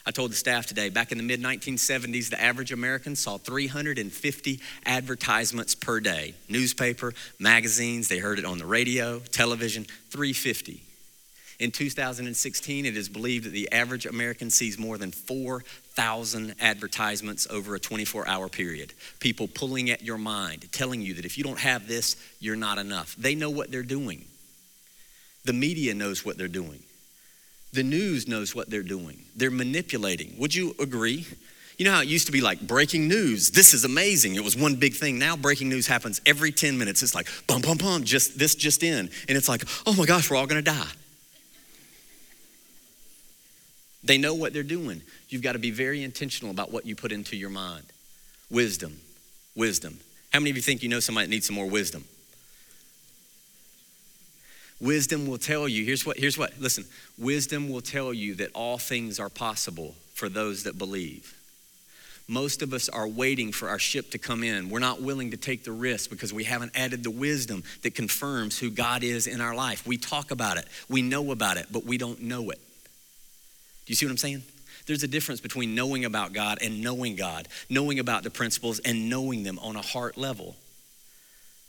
[0.09, 4.61] I told the staff today, back in the mid 1970s, the average American saw 350
[4.85, 10.86] advertisements per day newspaper, magazines, they heard it on the radio, television, 350.
[11.59, 17.75] In 2016, it is believed that the average American sees more than 4,000 advertisements over
[17.75, 18.93] a 24 hour period.
[19.21, 22.79] People pulling at your mind, telling you that if you don't have this, you're not
[22.79, 23.17] enough.
[23.17, 24.27] They know what they're doing.
[25.45, 26.83] The media knows what they're doing.
[27.73, 29.23] The news knows what they're doing.
[29.35, 30.35] They're manipulating.
[30.39, 31.27] Would you agree?
[31.79, 33.51] You know how it used to be like breaking news.
[33.51, 34.35] This is amazing.
[34.35, 35.19] It was one big thing.
[35.19, 37.03] Now breaking news happens every 10 minutes.
[37.03, 39.11] It's like bum bum bum, just this just in.
[39.29, 40.91] And it's like, "Oh my gosh, we're all going to die."
[44.07, 45.03] They know what they're doing.
[45.29, 47.85] You've got to be very intentional about what you put into your mind.
[48.51, 49.01] Wisdom,
[49.57, 49.99] wisdom.
[50.33, 52.05] How many of you think you know somebody that needs some more wisdom?
[54.81, 56.85] Wisdom will tell you, here's what, here's what, listen,
[57.19, 61.35] wisdom will tell you that all things are possible for those that believe.
[62.29, 64.69] Most of us are waiting for our ship to come in.
[64.69, 68.59] We're not willing to take the risk because we haven't added the wisdom that confirms
[68.59, 69.87] who God is in our life.
[69.87, 72.61] We talk about it, we know about it, but we don't know it.
[73.87, 74.43] Do you see what I'm saying?
[74.87, 79.09] There's a difference between knowing about God and knowing God, knowing about the principles and
[79.09, 80.57] knowing them on a heart level.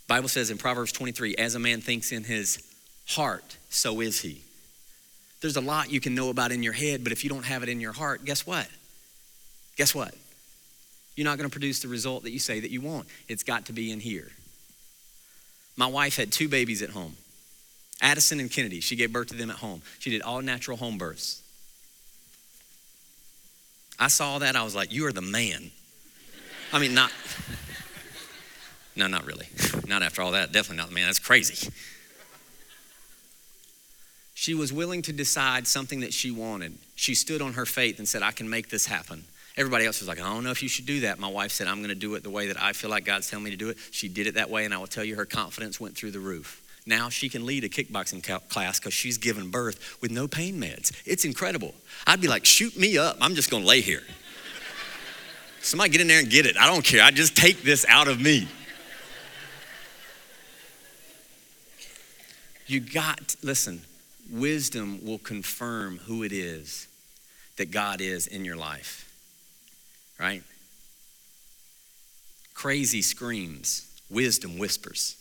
[0.07, 2.63] Bible says in Proverbs 23, as a man thinks in his
[3.07, 4.41] heart, so is he.
[5.41, 7.63] There's a lot you can know about in your head, but if you don't have
[7.63, 8.67] it in your heart, guess what?
[9.75, 10.13] Guess what?
[11.15, 13.07] You're not going to produce the result that you say that you want.
[13.27, 14.31] It's got to be in here.
[15.75, 17.15] My wife had two babies at home
[18.01, 18.79] Addison and Kennedy.
[18.79, 19.81] She gave birth to them at home.
[19.99, 21.41] She did all natural home births.
[23.99, 25.71] I saw that, I was like, You are the man.
[26.71, 27.11] I mean, not,
[28.95, 29.47] no, not really.
[29.87, 30.51] Not after all that.
[30.51, 31.05] Definitely not the man.
[31.05, 31.71] That's crazy.
[34.33, 36.77] She was willing to decide something that she wanted.
[36.95, 39.23] She stood on her faith and said, I can make this happen.
[39.55, 41.19] Everybody else was like, I don't know if you should do that.
[41.19, 43.29] My wife said, I'm going to do it the way that I feel like God's
[43.29, 43.77] telling me to do it.
[43.91, 46.19] She did it that way, and I will tell you, her confidence went through the
[46.19, 46.61] roof.
[46.87, 50.93] Now she can lead a kickboxing class because she's given birth with no pain meds.
[51.05, 51.73] It's incredible.
[52.07, 53.17] I'd be like, shoot me up.
[53.19, 54.03] I'm just going to lay here.
[55.61, 56.55] Somebody get in there and get it.
[56.57, 57.03] I don't care.
[57.03, 58.47] I just take this out of me.
[62.67, 63.81] You got, listen,
[64.31, 66.87] wisdom will confirm who it is
[67.57, 69.11] that God is in your life,
[70.17, 70.43] right?
[72.53, 75.16] Crazy screams, wisdom whispers.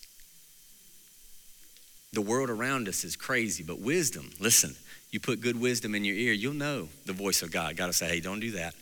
[2.17, 4.75] The world around us is crazy, but wisdom, listen,
[5.11, 7.77] you put good wisdom in your ear, you'll know the voice of God.
[7.77, 8.75] God will say, hey, don't do that.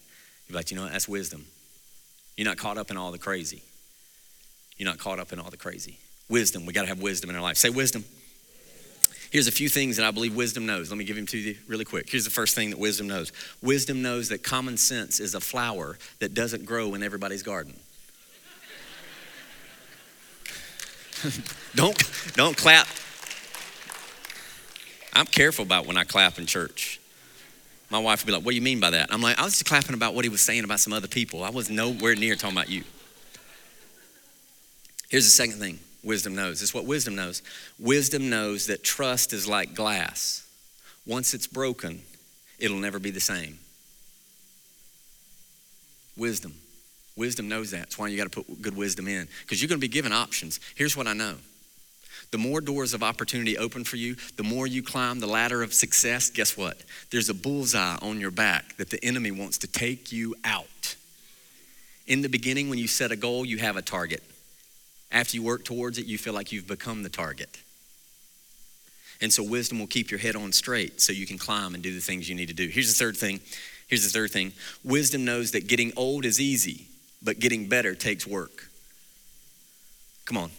[0.46, 0.92] You're like, you know what?
[0.92, 1.44] That's wisdom.
[2.36, 3.64] You're not caught up in all the crazy.
[4.76, 5.98] You're not caught up in all the crazy.
[6.28, 7.56] Wisdom, we got to have wisdom in our life.
[7.56, 8.04] Say wisdom.
[9.32, 10.90] Here's a few things that I believe wisdom knows.
[10.90, 12.08] Let me give them to you really quick.
[12.08, 15.98] Here's the first thing that wisdom knows wisdom knows that common sense is a flower
[16.20, 17.74] that doesn't grow in everybody's garden.
[21.74, 22.00] don't,
[22.36, 22.86] don't clap.
[25.14, 27.00] I'm careful about when I clap in church.
[27.90, 29.12] My wife would be like, What do you mean by that?
[29.12, 31.44] I'm like, I was just clapping about what he was saying about some other people.
[31.44, 32.82] I was nowhere near talking about you.
[35.08, 36.62] Here's the second thing wisdom knows.
[36.62, 37.42] It's what wisdom knows.
[37.78, 40.46] Wisdom knows that trust is like glass.
[41.06, 42.02] Once it's broken,
[42.58, 43.58] it'll never be the same.
[46.16, 46.54] Wisdom.
[47.16, 47.78] Wisdom knows that.
[47.78, 50.12] That's why you got to put good wisdom in because you're going to be given
[50.12, 50.58] options.
[50.74, 51.36] Here's what I know
[52.34, 55.72] the more doors of opportunity open for you, the more you climb the ladder of
[55.72, 56.76] success, guess what?
[57.12, 60.96] There's a bullseye on your back that the enemy wants to take you out.
[62.08, 64.20] In the beginning, when you set a goal, you have a target.
[65.12, 67.56] After you work towards it, you feel like you've become the target.
[69.20, 71.94] And so wisdom will keep your head on straight so you can climb and do
[71.94, 72.66] the things you need to do.
[72.66, 73.38] Here's the third thing.
[73.86, 74.54] Here's the third thing.
[74.82, 76.88] Wisdom knows that getting old is easy,
[77.22, 78.70] but getting better takes work.
[80.24, 80.50] Come on.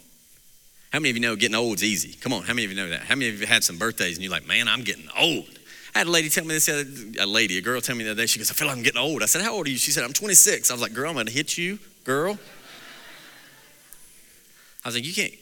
[0.95, 2.13] How many of you know getting old is easy?
[2.21, 3.01] Come on, how many of you know that?
[3.01, 5.59] How many of you had some birthdays and you're like, man, I'm getting old?
[5.93, 8.21] I had a lady tell me this, a lady, a girl tell me the other
[8.21, 9.21] day, she goes, I feel like I'm getting old.
[9.21, 9.75] I said, how old are you?
[9.75, 10.71] She said, I'm 26.
[10.71, 12.39] I was like, girl, I'm gonna hit you, girl.
[14.85, 15.33] I was like, you can't,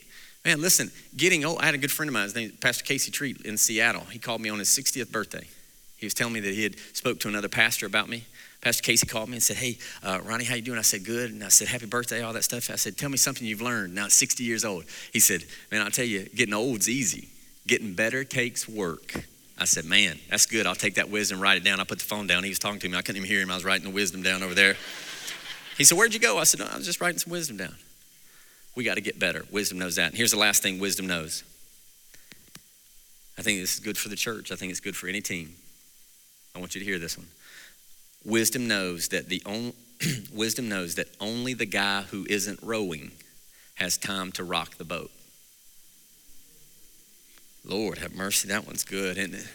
[0.44, 1.60] man, listen, getting old.
[1.60, 4.02] I had a good friend of mine, his name Pastor Casey Treat in Seattle.
[4.10, 5.46] He called me on his 60th birthday.
[5.98, 8.24] He was telling me that he had spoke to another pastor about me.
[8.64, 10.78] Pastor Casey called me and said, hey, uh, Ronnie, how you doing?
[10.78, 11.30] I said, good.
[11.30, 12.70] And I said, happy birthday, all that stuff.
[12.70, 14.84] I said, tell me something you've learned now 60 years old.
[15.12, 17.28] He said, man, I'll tell you, getting old's easy.
[17.66, 19.26] Getting better takes work.
[19.58, 20.66] I said, man, that's good.
[20.66, 21.78] I'll take that wisdom, write it down.
[21.78, 22.42] I put the phone down.
[22.42, 22.96] He was talking to me.
[22.96, 23.50] I couldn't even hear him.
[23.50, 24.76] I was writing the wisdom down over there.
[25.76, 26.38] He said, where'd you go?
[26.38, 27.74] I said, no, I was just writing some wisdom down.
[28.74, 29.44] We got to get better.
[29.52, 30.08] Wisdom knows that.
[30.08, 31.44] And here's the last thing wisdom knows.
[33.36, 34.50] I think this is good for the church.
[34.50, 35.54] I think it's good for any team.
[36.56, 37.26] I want you to hear this one.
[38.24, 39.74] Wisdom knows that the only,
[40.32, 43.12] wisdom knows that only the guy who isn't rowing
[43.74, 45.10] has time to rock the boat.
[47.64, 49.48] Lord have mercy, that one's good, isn't it?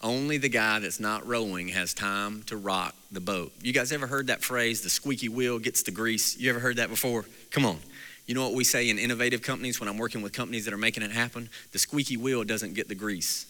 [0.00, 3.52] Only the guy that's not rowing has time to rock the boat.
[3.62, 6.36] You guys ever heard that phrase, the squeaky wheel gets the grease?
[6.36, 7.24] You ever heard that before?
[7.50, 7.78] Come on.
[8.26, 10.78] You know what we say in innovative companies when I'm working with companies that are
[10.78, 11.48] making it happen?
[11.72, 13.46] The squeaky wheel doesn't get the grease,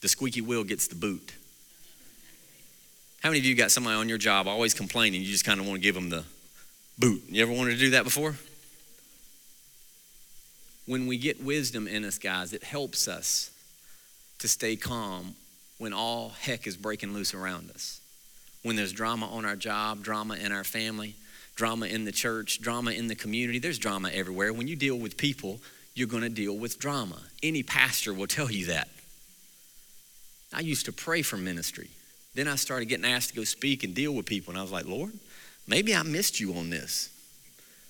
[0.00, 1.34] the squeaky wheel gets the boot.
[3.24, 5.22] How many of you got somebody on your job always complaining?
[5.22, 6.24] You just kind of want to give them the
[6.98, 7.22] boot.
[7.30, 8.34] You ever wanted to do that before?
[10.84, 13.50] When we get wisdom in us, guys, it helps us
[14.40, 15.36] to stay calm
[15.78, 18.02] when all heck is breaking loose around us.
[18.62, 21.14] When there's drama on our job, drama in our family,
[21.54, 24.52] drama in the church, drama in the community, there's drama everywhere.
[24.52, 25.60] When you deal with people,
[25.94, 27.22] you're going to deal with drama.
[27.42, 28.88] Any pastor will tell you that.
[30.52, 31.88] I used to pray for ministry.
[32.34, 34.72] Then I started getting asked to go speak and deal with people, and I was
[34.72, 35.12] like, Lord,
[35.66, 37.10] maybe I missed you on this.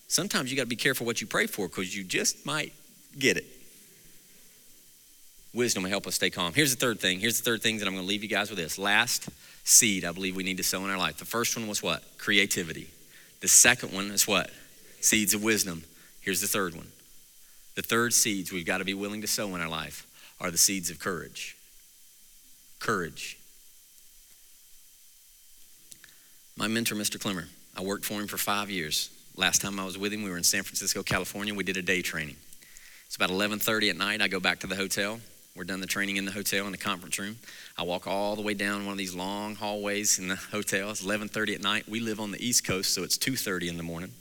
[0.06, 2.72] Sometimes you got to be careful what you pray for because you just might
[3.18, 3.46] get it.
[5.54, 6.52] Wisdom will help us stay calm.
[6.52, 7.20] Here's the third thing.
[7.20, 8.76] Here's the third thing that I'm going to leave you guys with this.
[8.76, 9.28] Last
[9.62, 11.18] seed I believe we need to sow in our life.
[11.18, 12.02] The first one was what?
[12.18, 12.88] Creativity.
[13.40, 14.50] The second one is what?
[15.00, 15.84] Seeds of wisdom.
[16.20, 16.88] Here's the third one.
[17.76, 20.06] The third seeds we've got to be willing to sow in our life
[20.40, 21.56] are the seeds of courage.
[22.80, 23.38] Courage.
[26.56, 27.18] My mentor, Mr.
[27.18, 29.10] Clemmer, I worked for him for five years.
[29.36, 31.52] Last time I was with him, we were in San Francisco, California.
[31.52, 32.36] We did a day training.
[33.06, 34.22] It's about 11:30 at night.
[34.22, 35.20] I go back to the hotel.
[35.56, 37.38] We're done the training in the hotel in the conference room.
[37.76, 40.90] I walk all the way down one of these long hallways in the hotel.
[40.90, 41.88] It's 11:30 at night.
[41.88, 44.12] We live on the East Coast, so it's 2:30 in the morning.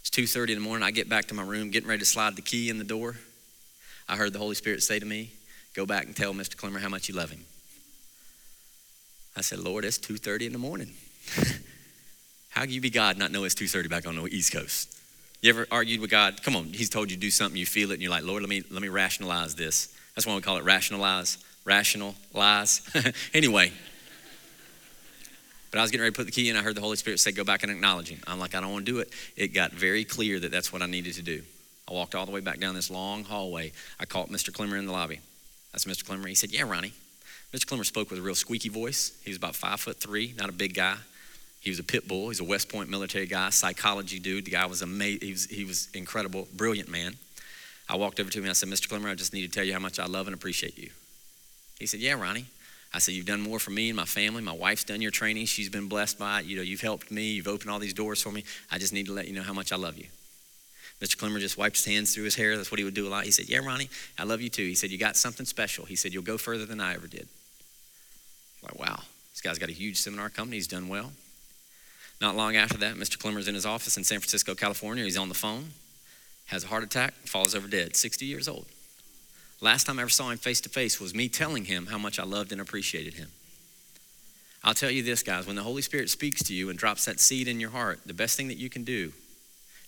[0.00, 0.84] It's 2:30 in the morning.
[0.84, 3.16] I get back to my room, getting ready to slide the key in the door.
[4.06, 5.32] I heard the Holy Spirit say to me,
[5.72, 6.58] "Go back and tell Mr.
[6.58, 7.46] Clemmer how much you love him."
[9.36, 10.94] I said, "Lord, it's 2:30 in the morning.
[12.50, 14.98] how can you be God not know it's 2:30 back on the East Coast?"
[15.40, 16.42] You ever argued with God?
[16.42, 18.42] Come on, He's told you to do something, you feel it, and you're like, Lord,
[18.42, 19.94] let me let me rationalize this.
[20.14, 22.80] That's why we call it rationalize, rational lies.
[23.34, 23.72] anyway.
[25.70, 26.56] But I was getting ready to put the key in.
[26.56, 28.20] I heard the Holy Spirit say, Go back and acknowledge Him.
[28.28, 29.10] I'm like, I don't want to do it.
[29.36, 31.42] It got very clear that that's what I needed to do.
[31.88, 33.72] I walked all the way back down this long hallway.
[33.98, 34.52] I called Mr.
[34.52, 35.18] Clemmer in the lobby.
[35.72, 36.06] That's Mr.
[36.06, 36.28] Clemmer.
[36.28, 36.92] He said, Yeah, Ronnie.
[37.54, 37.68] Mr.
[37.68, 39.12] Clemmer spoke with a real squeaky voice.
[39.22, 40.96] He was about five foot three, not a big guy.
[41.60, 42.28] He was a pit bull.
[42.28, 44.44] He's a West Point military guy, psychology dude.
[44.44, 45.20] The guy was amazing.
[45.22, 47.14] He was, he was incredible, brilliant man.
[47.88, 48.88] I walked over to him and I said, Mr.
[48.88, 50.90] Clemmer, I just need to tell you how much I love and appreciate you.
[51.78, 52.46] He said, Yeah, Ronnie.
[52.92, 54.42] I said, You've done more for me and my family.
[54.42, 55.46] My wife's done your training.
[55.46, 56.46] She's been blessed by it.
[56.46, 57.34] You know, you've helped me.
[57.34, 58.42] You've opened all these doors for me.
[58.72, 60.06] I just need to let you know how much I love you.
[61.00, 61.16] Mr.
[61.16, 62.56] Clemmer just wiped his hands through his hair.
[62.56, 63.24] That's what he would do a lot.
[63.24, 64.64] He said, Yeah, Ronnie, I love you too.
[64.64, 65.84] He said, You got something special.
[65.84, 67.28] He said, You'll go further than I ever did.
[68.64, 69.00] Like, wow,
[69.32, 70.56] this guy's got a huge seminar company.
[70.56, 71.12] He's done well.
[72.20, 73.18] Not long after that, Mr.
[73.18, 75.04] Clemmer's in his office in San Francisco, California.
[75.04, 75.70] He's on the phone,
[76.46, 78.66] has a heart attack, falls over dead, 60 years old.
[79.60, 82.18] Last time I ever saw him face to face was me telling him how much
[82.18, 83.30] I loved and appreciated him.
[84.62, 87.20] I'll tell you this, guys when the Holy Spirit speaks to you and drops that
[87.20, 89.12] seed in your heart, the best thing that you can do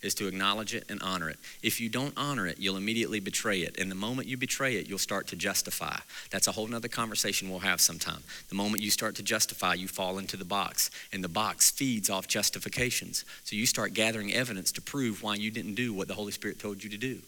[0.01, 1.37] is to acknowledge it and honor it.
[1.63, 3.79] If you don't honor it, you'll immediately betray it.
[3.79, 5.97] And the moment you betray it, you'll start to justify.
[6.29, 8.23] That's a whole nother conversation we'll have sometime.
[8.49, 10.91] The moment you start to justify, you fall into the box.
[11.11, 13.25] And the box feeds off justifications.
[13.43, 16.59] So you start gathering evidence to prove why you didn't do what the Holy Spirit
[16.59, 17.19] told you to do.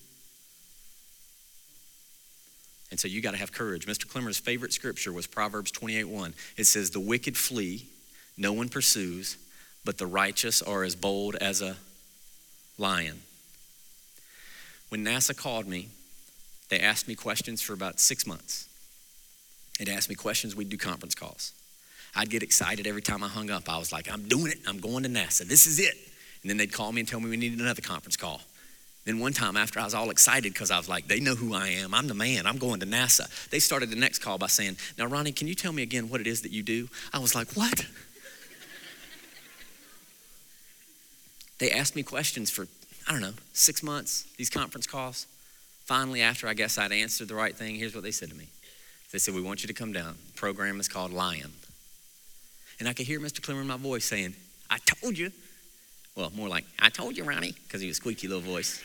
[2.91, 3.85] And so you got to have courage.
[3.85, 4.07] Mr.
[4.07, 6.33] Clemmer's favorite scripture was Proverbs 28:1.
[6.57, 7.87] It says, The wicked flee,
[8.37, 9.37] no one pursues,
[9.85, 11.77] but the righteous are as bold as a
[12.79, 13.21] lion.
[14.89, 15.89] When NASA called me,
[16.69, 18.67] they asked me questions for about six months.
[19.77, 21.53] They'd ask me questions, we'd do conference calls.
[22.15, 23.69] I'd get excited every time I hung up.
[23.69, 25.95] I was like, I'm doing it, I'm going to NASA, this is it.
[26.41, 28.41] And then they'd call me and tell me we needed another conference call.
[29.05, 31.53] Then one time after I was all excited because I was like, they know who
[31.53, 31.93] I am.
[31.93, 32.45] I'm the man.
[32.45, 33.49] I'm going to NASA.
[33.49, 36.21] They started the next call by saying, Now, Ronnie, can you tell me again what
[36.21, 36.89] it is that you do?
[37.13, 37.85] I was like, What?
[41.59, 42.67] They asked me questions for,
[43.07, 45.27] I don't know, six months, these conference calls.
[45.85, 48.47] Finally, after I guess I'd answered the right thing, here's what they said to me.
[49.11, 50.15] They said, We want you to come down.
[50.27, 51.51] The program is called Lion.
[52.79, 53.41] And I could hear Mr.
[53.41, 54.35] Clemmer in my voice saying,
[54.69, 55.31] I told you.
[56.15, 58.83] Well, more like, I told you, Ronnie, because he was squeaky little voice.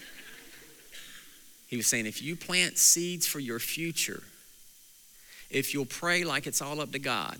[1.68, 4.22] He was saying, if you plant seeds for your future,
[5.50, 7.38] if you'll pray like it's all up to God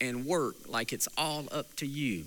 [0.00, 2.24] and work like it's all up to you,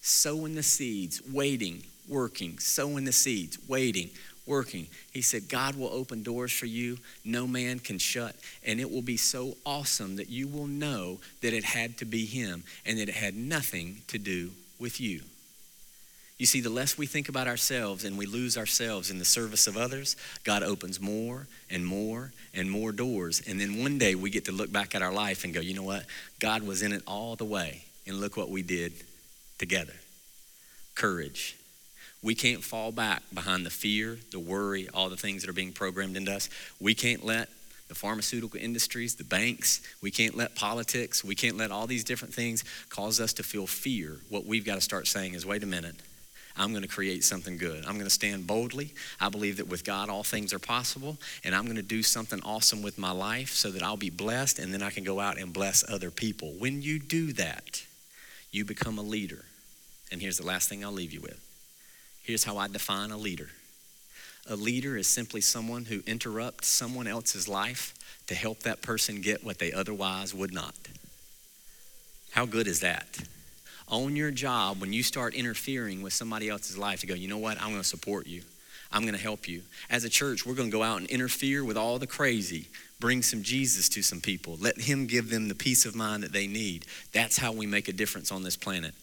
[0.00, 4.10] sowing the seeds, waiting, working, sowing the seeds, waiting,
[4.46, 4.88] working.
[5.12, 8.36] He said, God will open doors for you no man can shut.
[8.66, 12.26] And it will be so awesome that you will know that it had to be
[12.26, 15.22] Him and that it had nothing to do with you.
[16.38, 19.68] You see, the less we think about ourselves and we lose ourselves in the service
[19.68, 23.42] of others, God opens more and more and more doors.
[23.46, 25.74] And then one day we get to look back at our life and go, you
[25.74, 26.04] know what?
[26.40, 27.84] God was in it all the way.
[28.08, 28.92] And look what we did
[29.58, 29.94] together.
[30.96, 31.56] Courage.
[32.22, 35.72] We can't fall back behind the fear, the worry, all the things that are being
[35.72, 36.48] programmed into us.
[36.80, 37.48] We can't let
[37.88, 42.32] the pharmaceutical industries, the banks, we can't let politics, we can't let all these different
[42.32, 44.16] things cause us to feel fear.
[44.30, 45.96] What we've got to start saying is wait a minute.
[46.56, 47.84] I'm going to create something good.
[47.84, 48.92] I'm going to stand boldly.
[49.20, 51.16] I believe that with God, all things are possible.
[51.44, 54.58] And I'm going to do something awesome with my life so that I'll be blessed
[54.58, 56.52] and then I can go out and bless other people.
[56.58, 57.82] When you do that,
[58.50, 59.44] you become a leader.
[60.10, 61.40] And here's the last thing I'll leave you with
[62.22, 63.50] here's how I define a leader
[64.48, 67.94] a leader is simply someone who interrupts someone else's life
[68.26, 70.74] to help that person get what they otherwise would not.
[72.32, 73.18] How good is that?
[73.88, 77.38] On your job, when you start interfering with somebody else's life, to go, you know
[77.38, 78.42] what, I'm going to support you.
[78.90, 79.62] I'm going to help you.
[79.90, 82.66] As a church, we're going to go out and interfere with all the crazy,
[83.00, 86.32] bring some Jesus to some people, let Him give them the peace of mind that
[86.32, 86.84] they need.
[87.12, 88.94] That's how we make a difference on this planet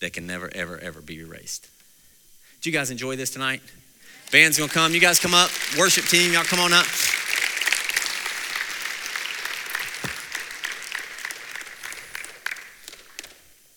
[0.00, 1.68] that can never, ever, ever be erased.
[2.60, 3.62] Did you guys enjoy this tonight?
[4.32, 4.92] Band's gonna come.
[4.92, 5.50] You guys come up.
[5.78, 6.86] Worship team, y'all come on up.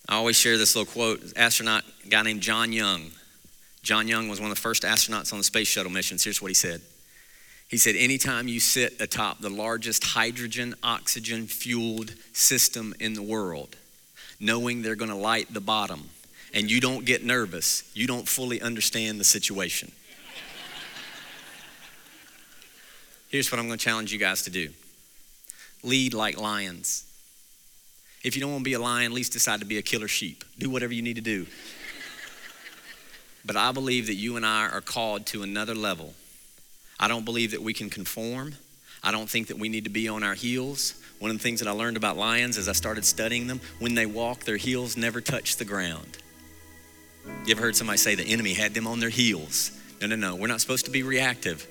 [0.09, 1.21] I always share this little quote.
[1.37, 3.11] Astronaut, guy named John Young.
[3.83, 6.23] John Young was one of the first astronauts on the space shuttle missions.
[6.23, 6.81] Here's what he said.
[7.69, 13.77] He said, Anytime you sit atop the largest hydrogen, oxygen fueled system in the world,
[14.39, 16.09] knowing they're going to light the bottom,
[16.53, 19.91] and you don't get nervous, you don't fully understand the situation.
[23.29, 24.69] Here's what I'm going to challenge you guys to do
[25.83, 27.05] lead like lions.
[28.23, 30.07] If you don't want to be a lion, at least decide to be a killer
[30.07, 30.43] sheep.
[30.59, 31.47] Do whatever you need to do.
[33.43, 36.13] But I believe that you and I are called to another level.
[36.99, 38.53] I don't believe that we can conform.
[39.03, 40.93] I don't think that we need to be on our heels.
[41.17, 43.95] One of the things that I learned about lions as I started studying them, when
[43.95, 46.19] they walk, their heels never touch the ground.
[47.45, 49.71] You ever heard somebody say the enemy had them on their heels?
[49.99, 50.35] No, no, no.
[50.35, 51.67] We're not supposed to be reactive.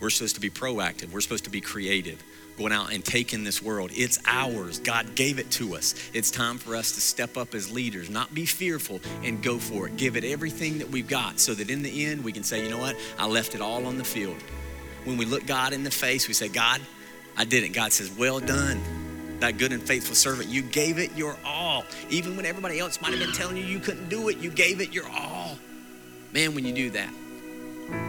[0.00, 1.10] We're supposed to be proactive.
[1.10, 2.22] We're supposed to be creative,
[2.58, 3.90] going out and taking this world.
[3.94, 4.78] It's ours.
[4.78, 5.94] God gave it to us.
[6.12, 9.86] It's time for us to step up as leaders, not be fearful, and go for
[9.86, 9.96] it.
[9.96, 12.68] Give it everything that we've got so that in the end we can say, you
[12.68, 12.96] know what?
[13.18, 14.36] I left it all on the field.
[15.04, 16.80] When we look God in the face, we say, God,
[17.36, 17.70] I did it.
[17.70, 18.80] God says, well done
[19.40, 20.48] that good and faithful servant.
[20.48, 21.36] You gave it your
[21.76, 21.84] all.
[22.08, 24.80] Even when everybody else might have been telling you you couldn't do it, you gave
[24.80, 25.56] it your all.
[26.32, 27.12] Man, when you do that,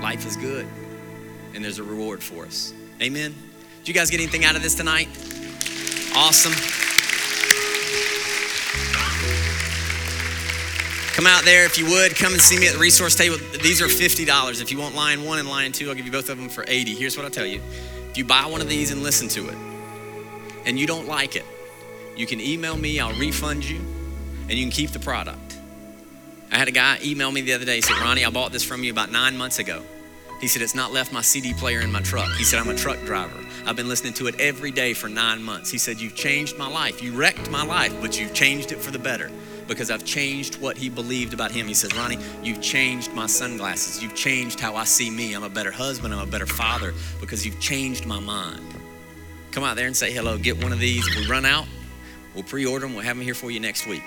[0.01, 0.67] life is good
[1.53, 2.73] and there's a reward for us.
[3.01, 3.35] Amen.
[3.79, 5.07] Did you guys get anything out of this tonight?
[6.15, 6.53] Awesome.
[11.13, 12.15] Come out there if you would.
[12.15, 13.37] Come and see me at the resource table.
[13.63, 14.61] These are $50.
[14.61, 16.63] If you want Lion One and Lion Two, I'll give you both of them for
[16.67, 16.93] 80.
[16.93, 17.59] Here's what I'll tell you.
[18.11, 19.57] If you buy one of these and listen to it,
[20.67, 21.45] and you don't like it,
[22.17, 25.57] you can email me, I'll refund you, and you can keep the product.
[26.51, 27.75] I had a guy email me the other day.
[27.75, 29.83] He said, Ronnie, I bought this from you about nine months ago.
[30.39, 32.31] He said, It's not left my CD player in my truck.
[32.33, 33.43] He said, I'm a truck driver.
[33.65, 35.71] I've been listening to it every day for nine months.
[35.71, 37.01] He said, You've changed my life.
[37.01, 39.31] You wrecked my life, but you've changed it for the better
[39.67, 41.67] because I've changed what he believed about him.
[41.67, 44.01] He says, Ronnie, you've changed my sunglasses.
[44.01, 45.33] You've changed how I see me.
[45.33, 46.13] I'm a better husband.
[46.13, 48.63] I'm a better father because you've changed my mind.
[49.51, 50.37] Come out there and say hello.
[50.37, 51.05] Get one of these.
[51.07, 51.65] If we run out,
[52.37, 52.93] we'll pre order them.
[52.93, 54.03] We'll have them here for you next week.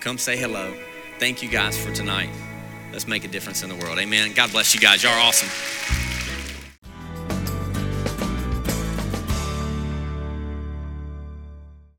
[0.00, 0.74] Come say hello.
[1.18, 2.30] Thank you guys for tonight.
[2.90, 3.98] Let's make a difference in the world.
[3.98, 4.32] Amen.
[4.32, 5.02] God bless you guys.
[5.02, 6.15] Y'all are awesome.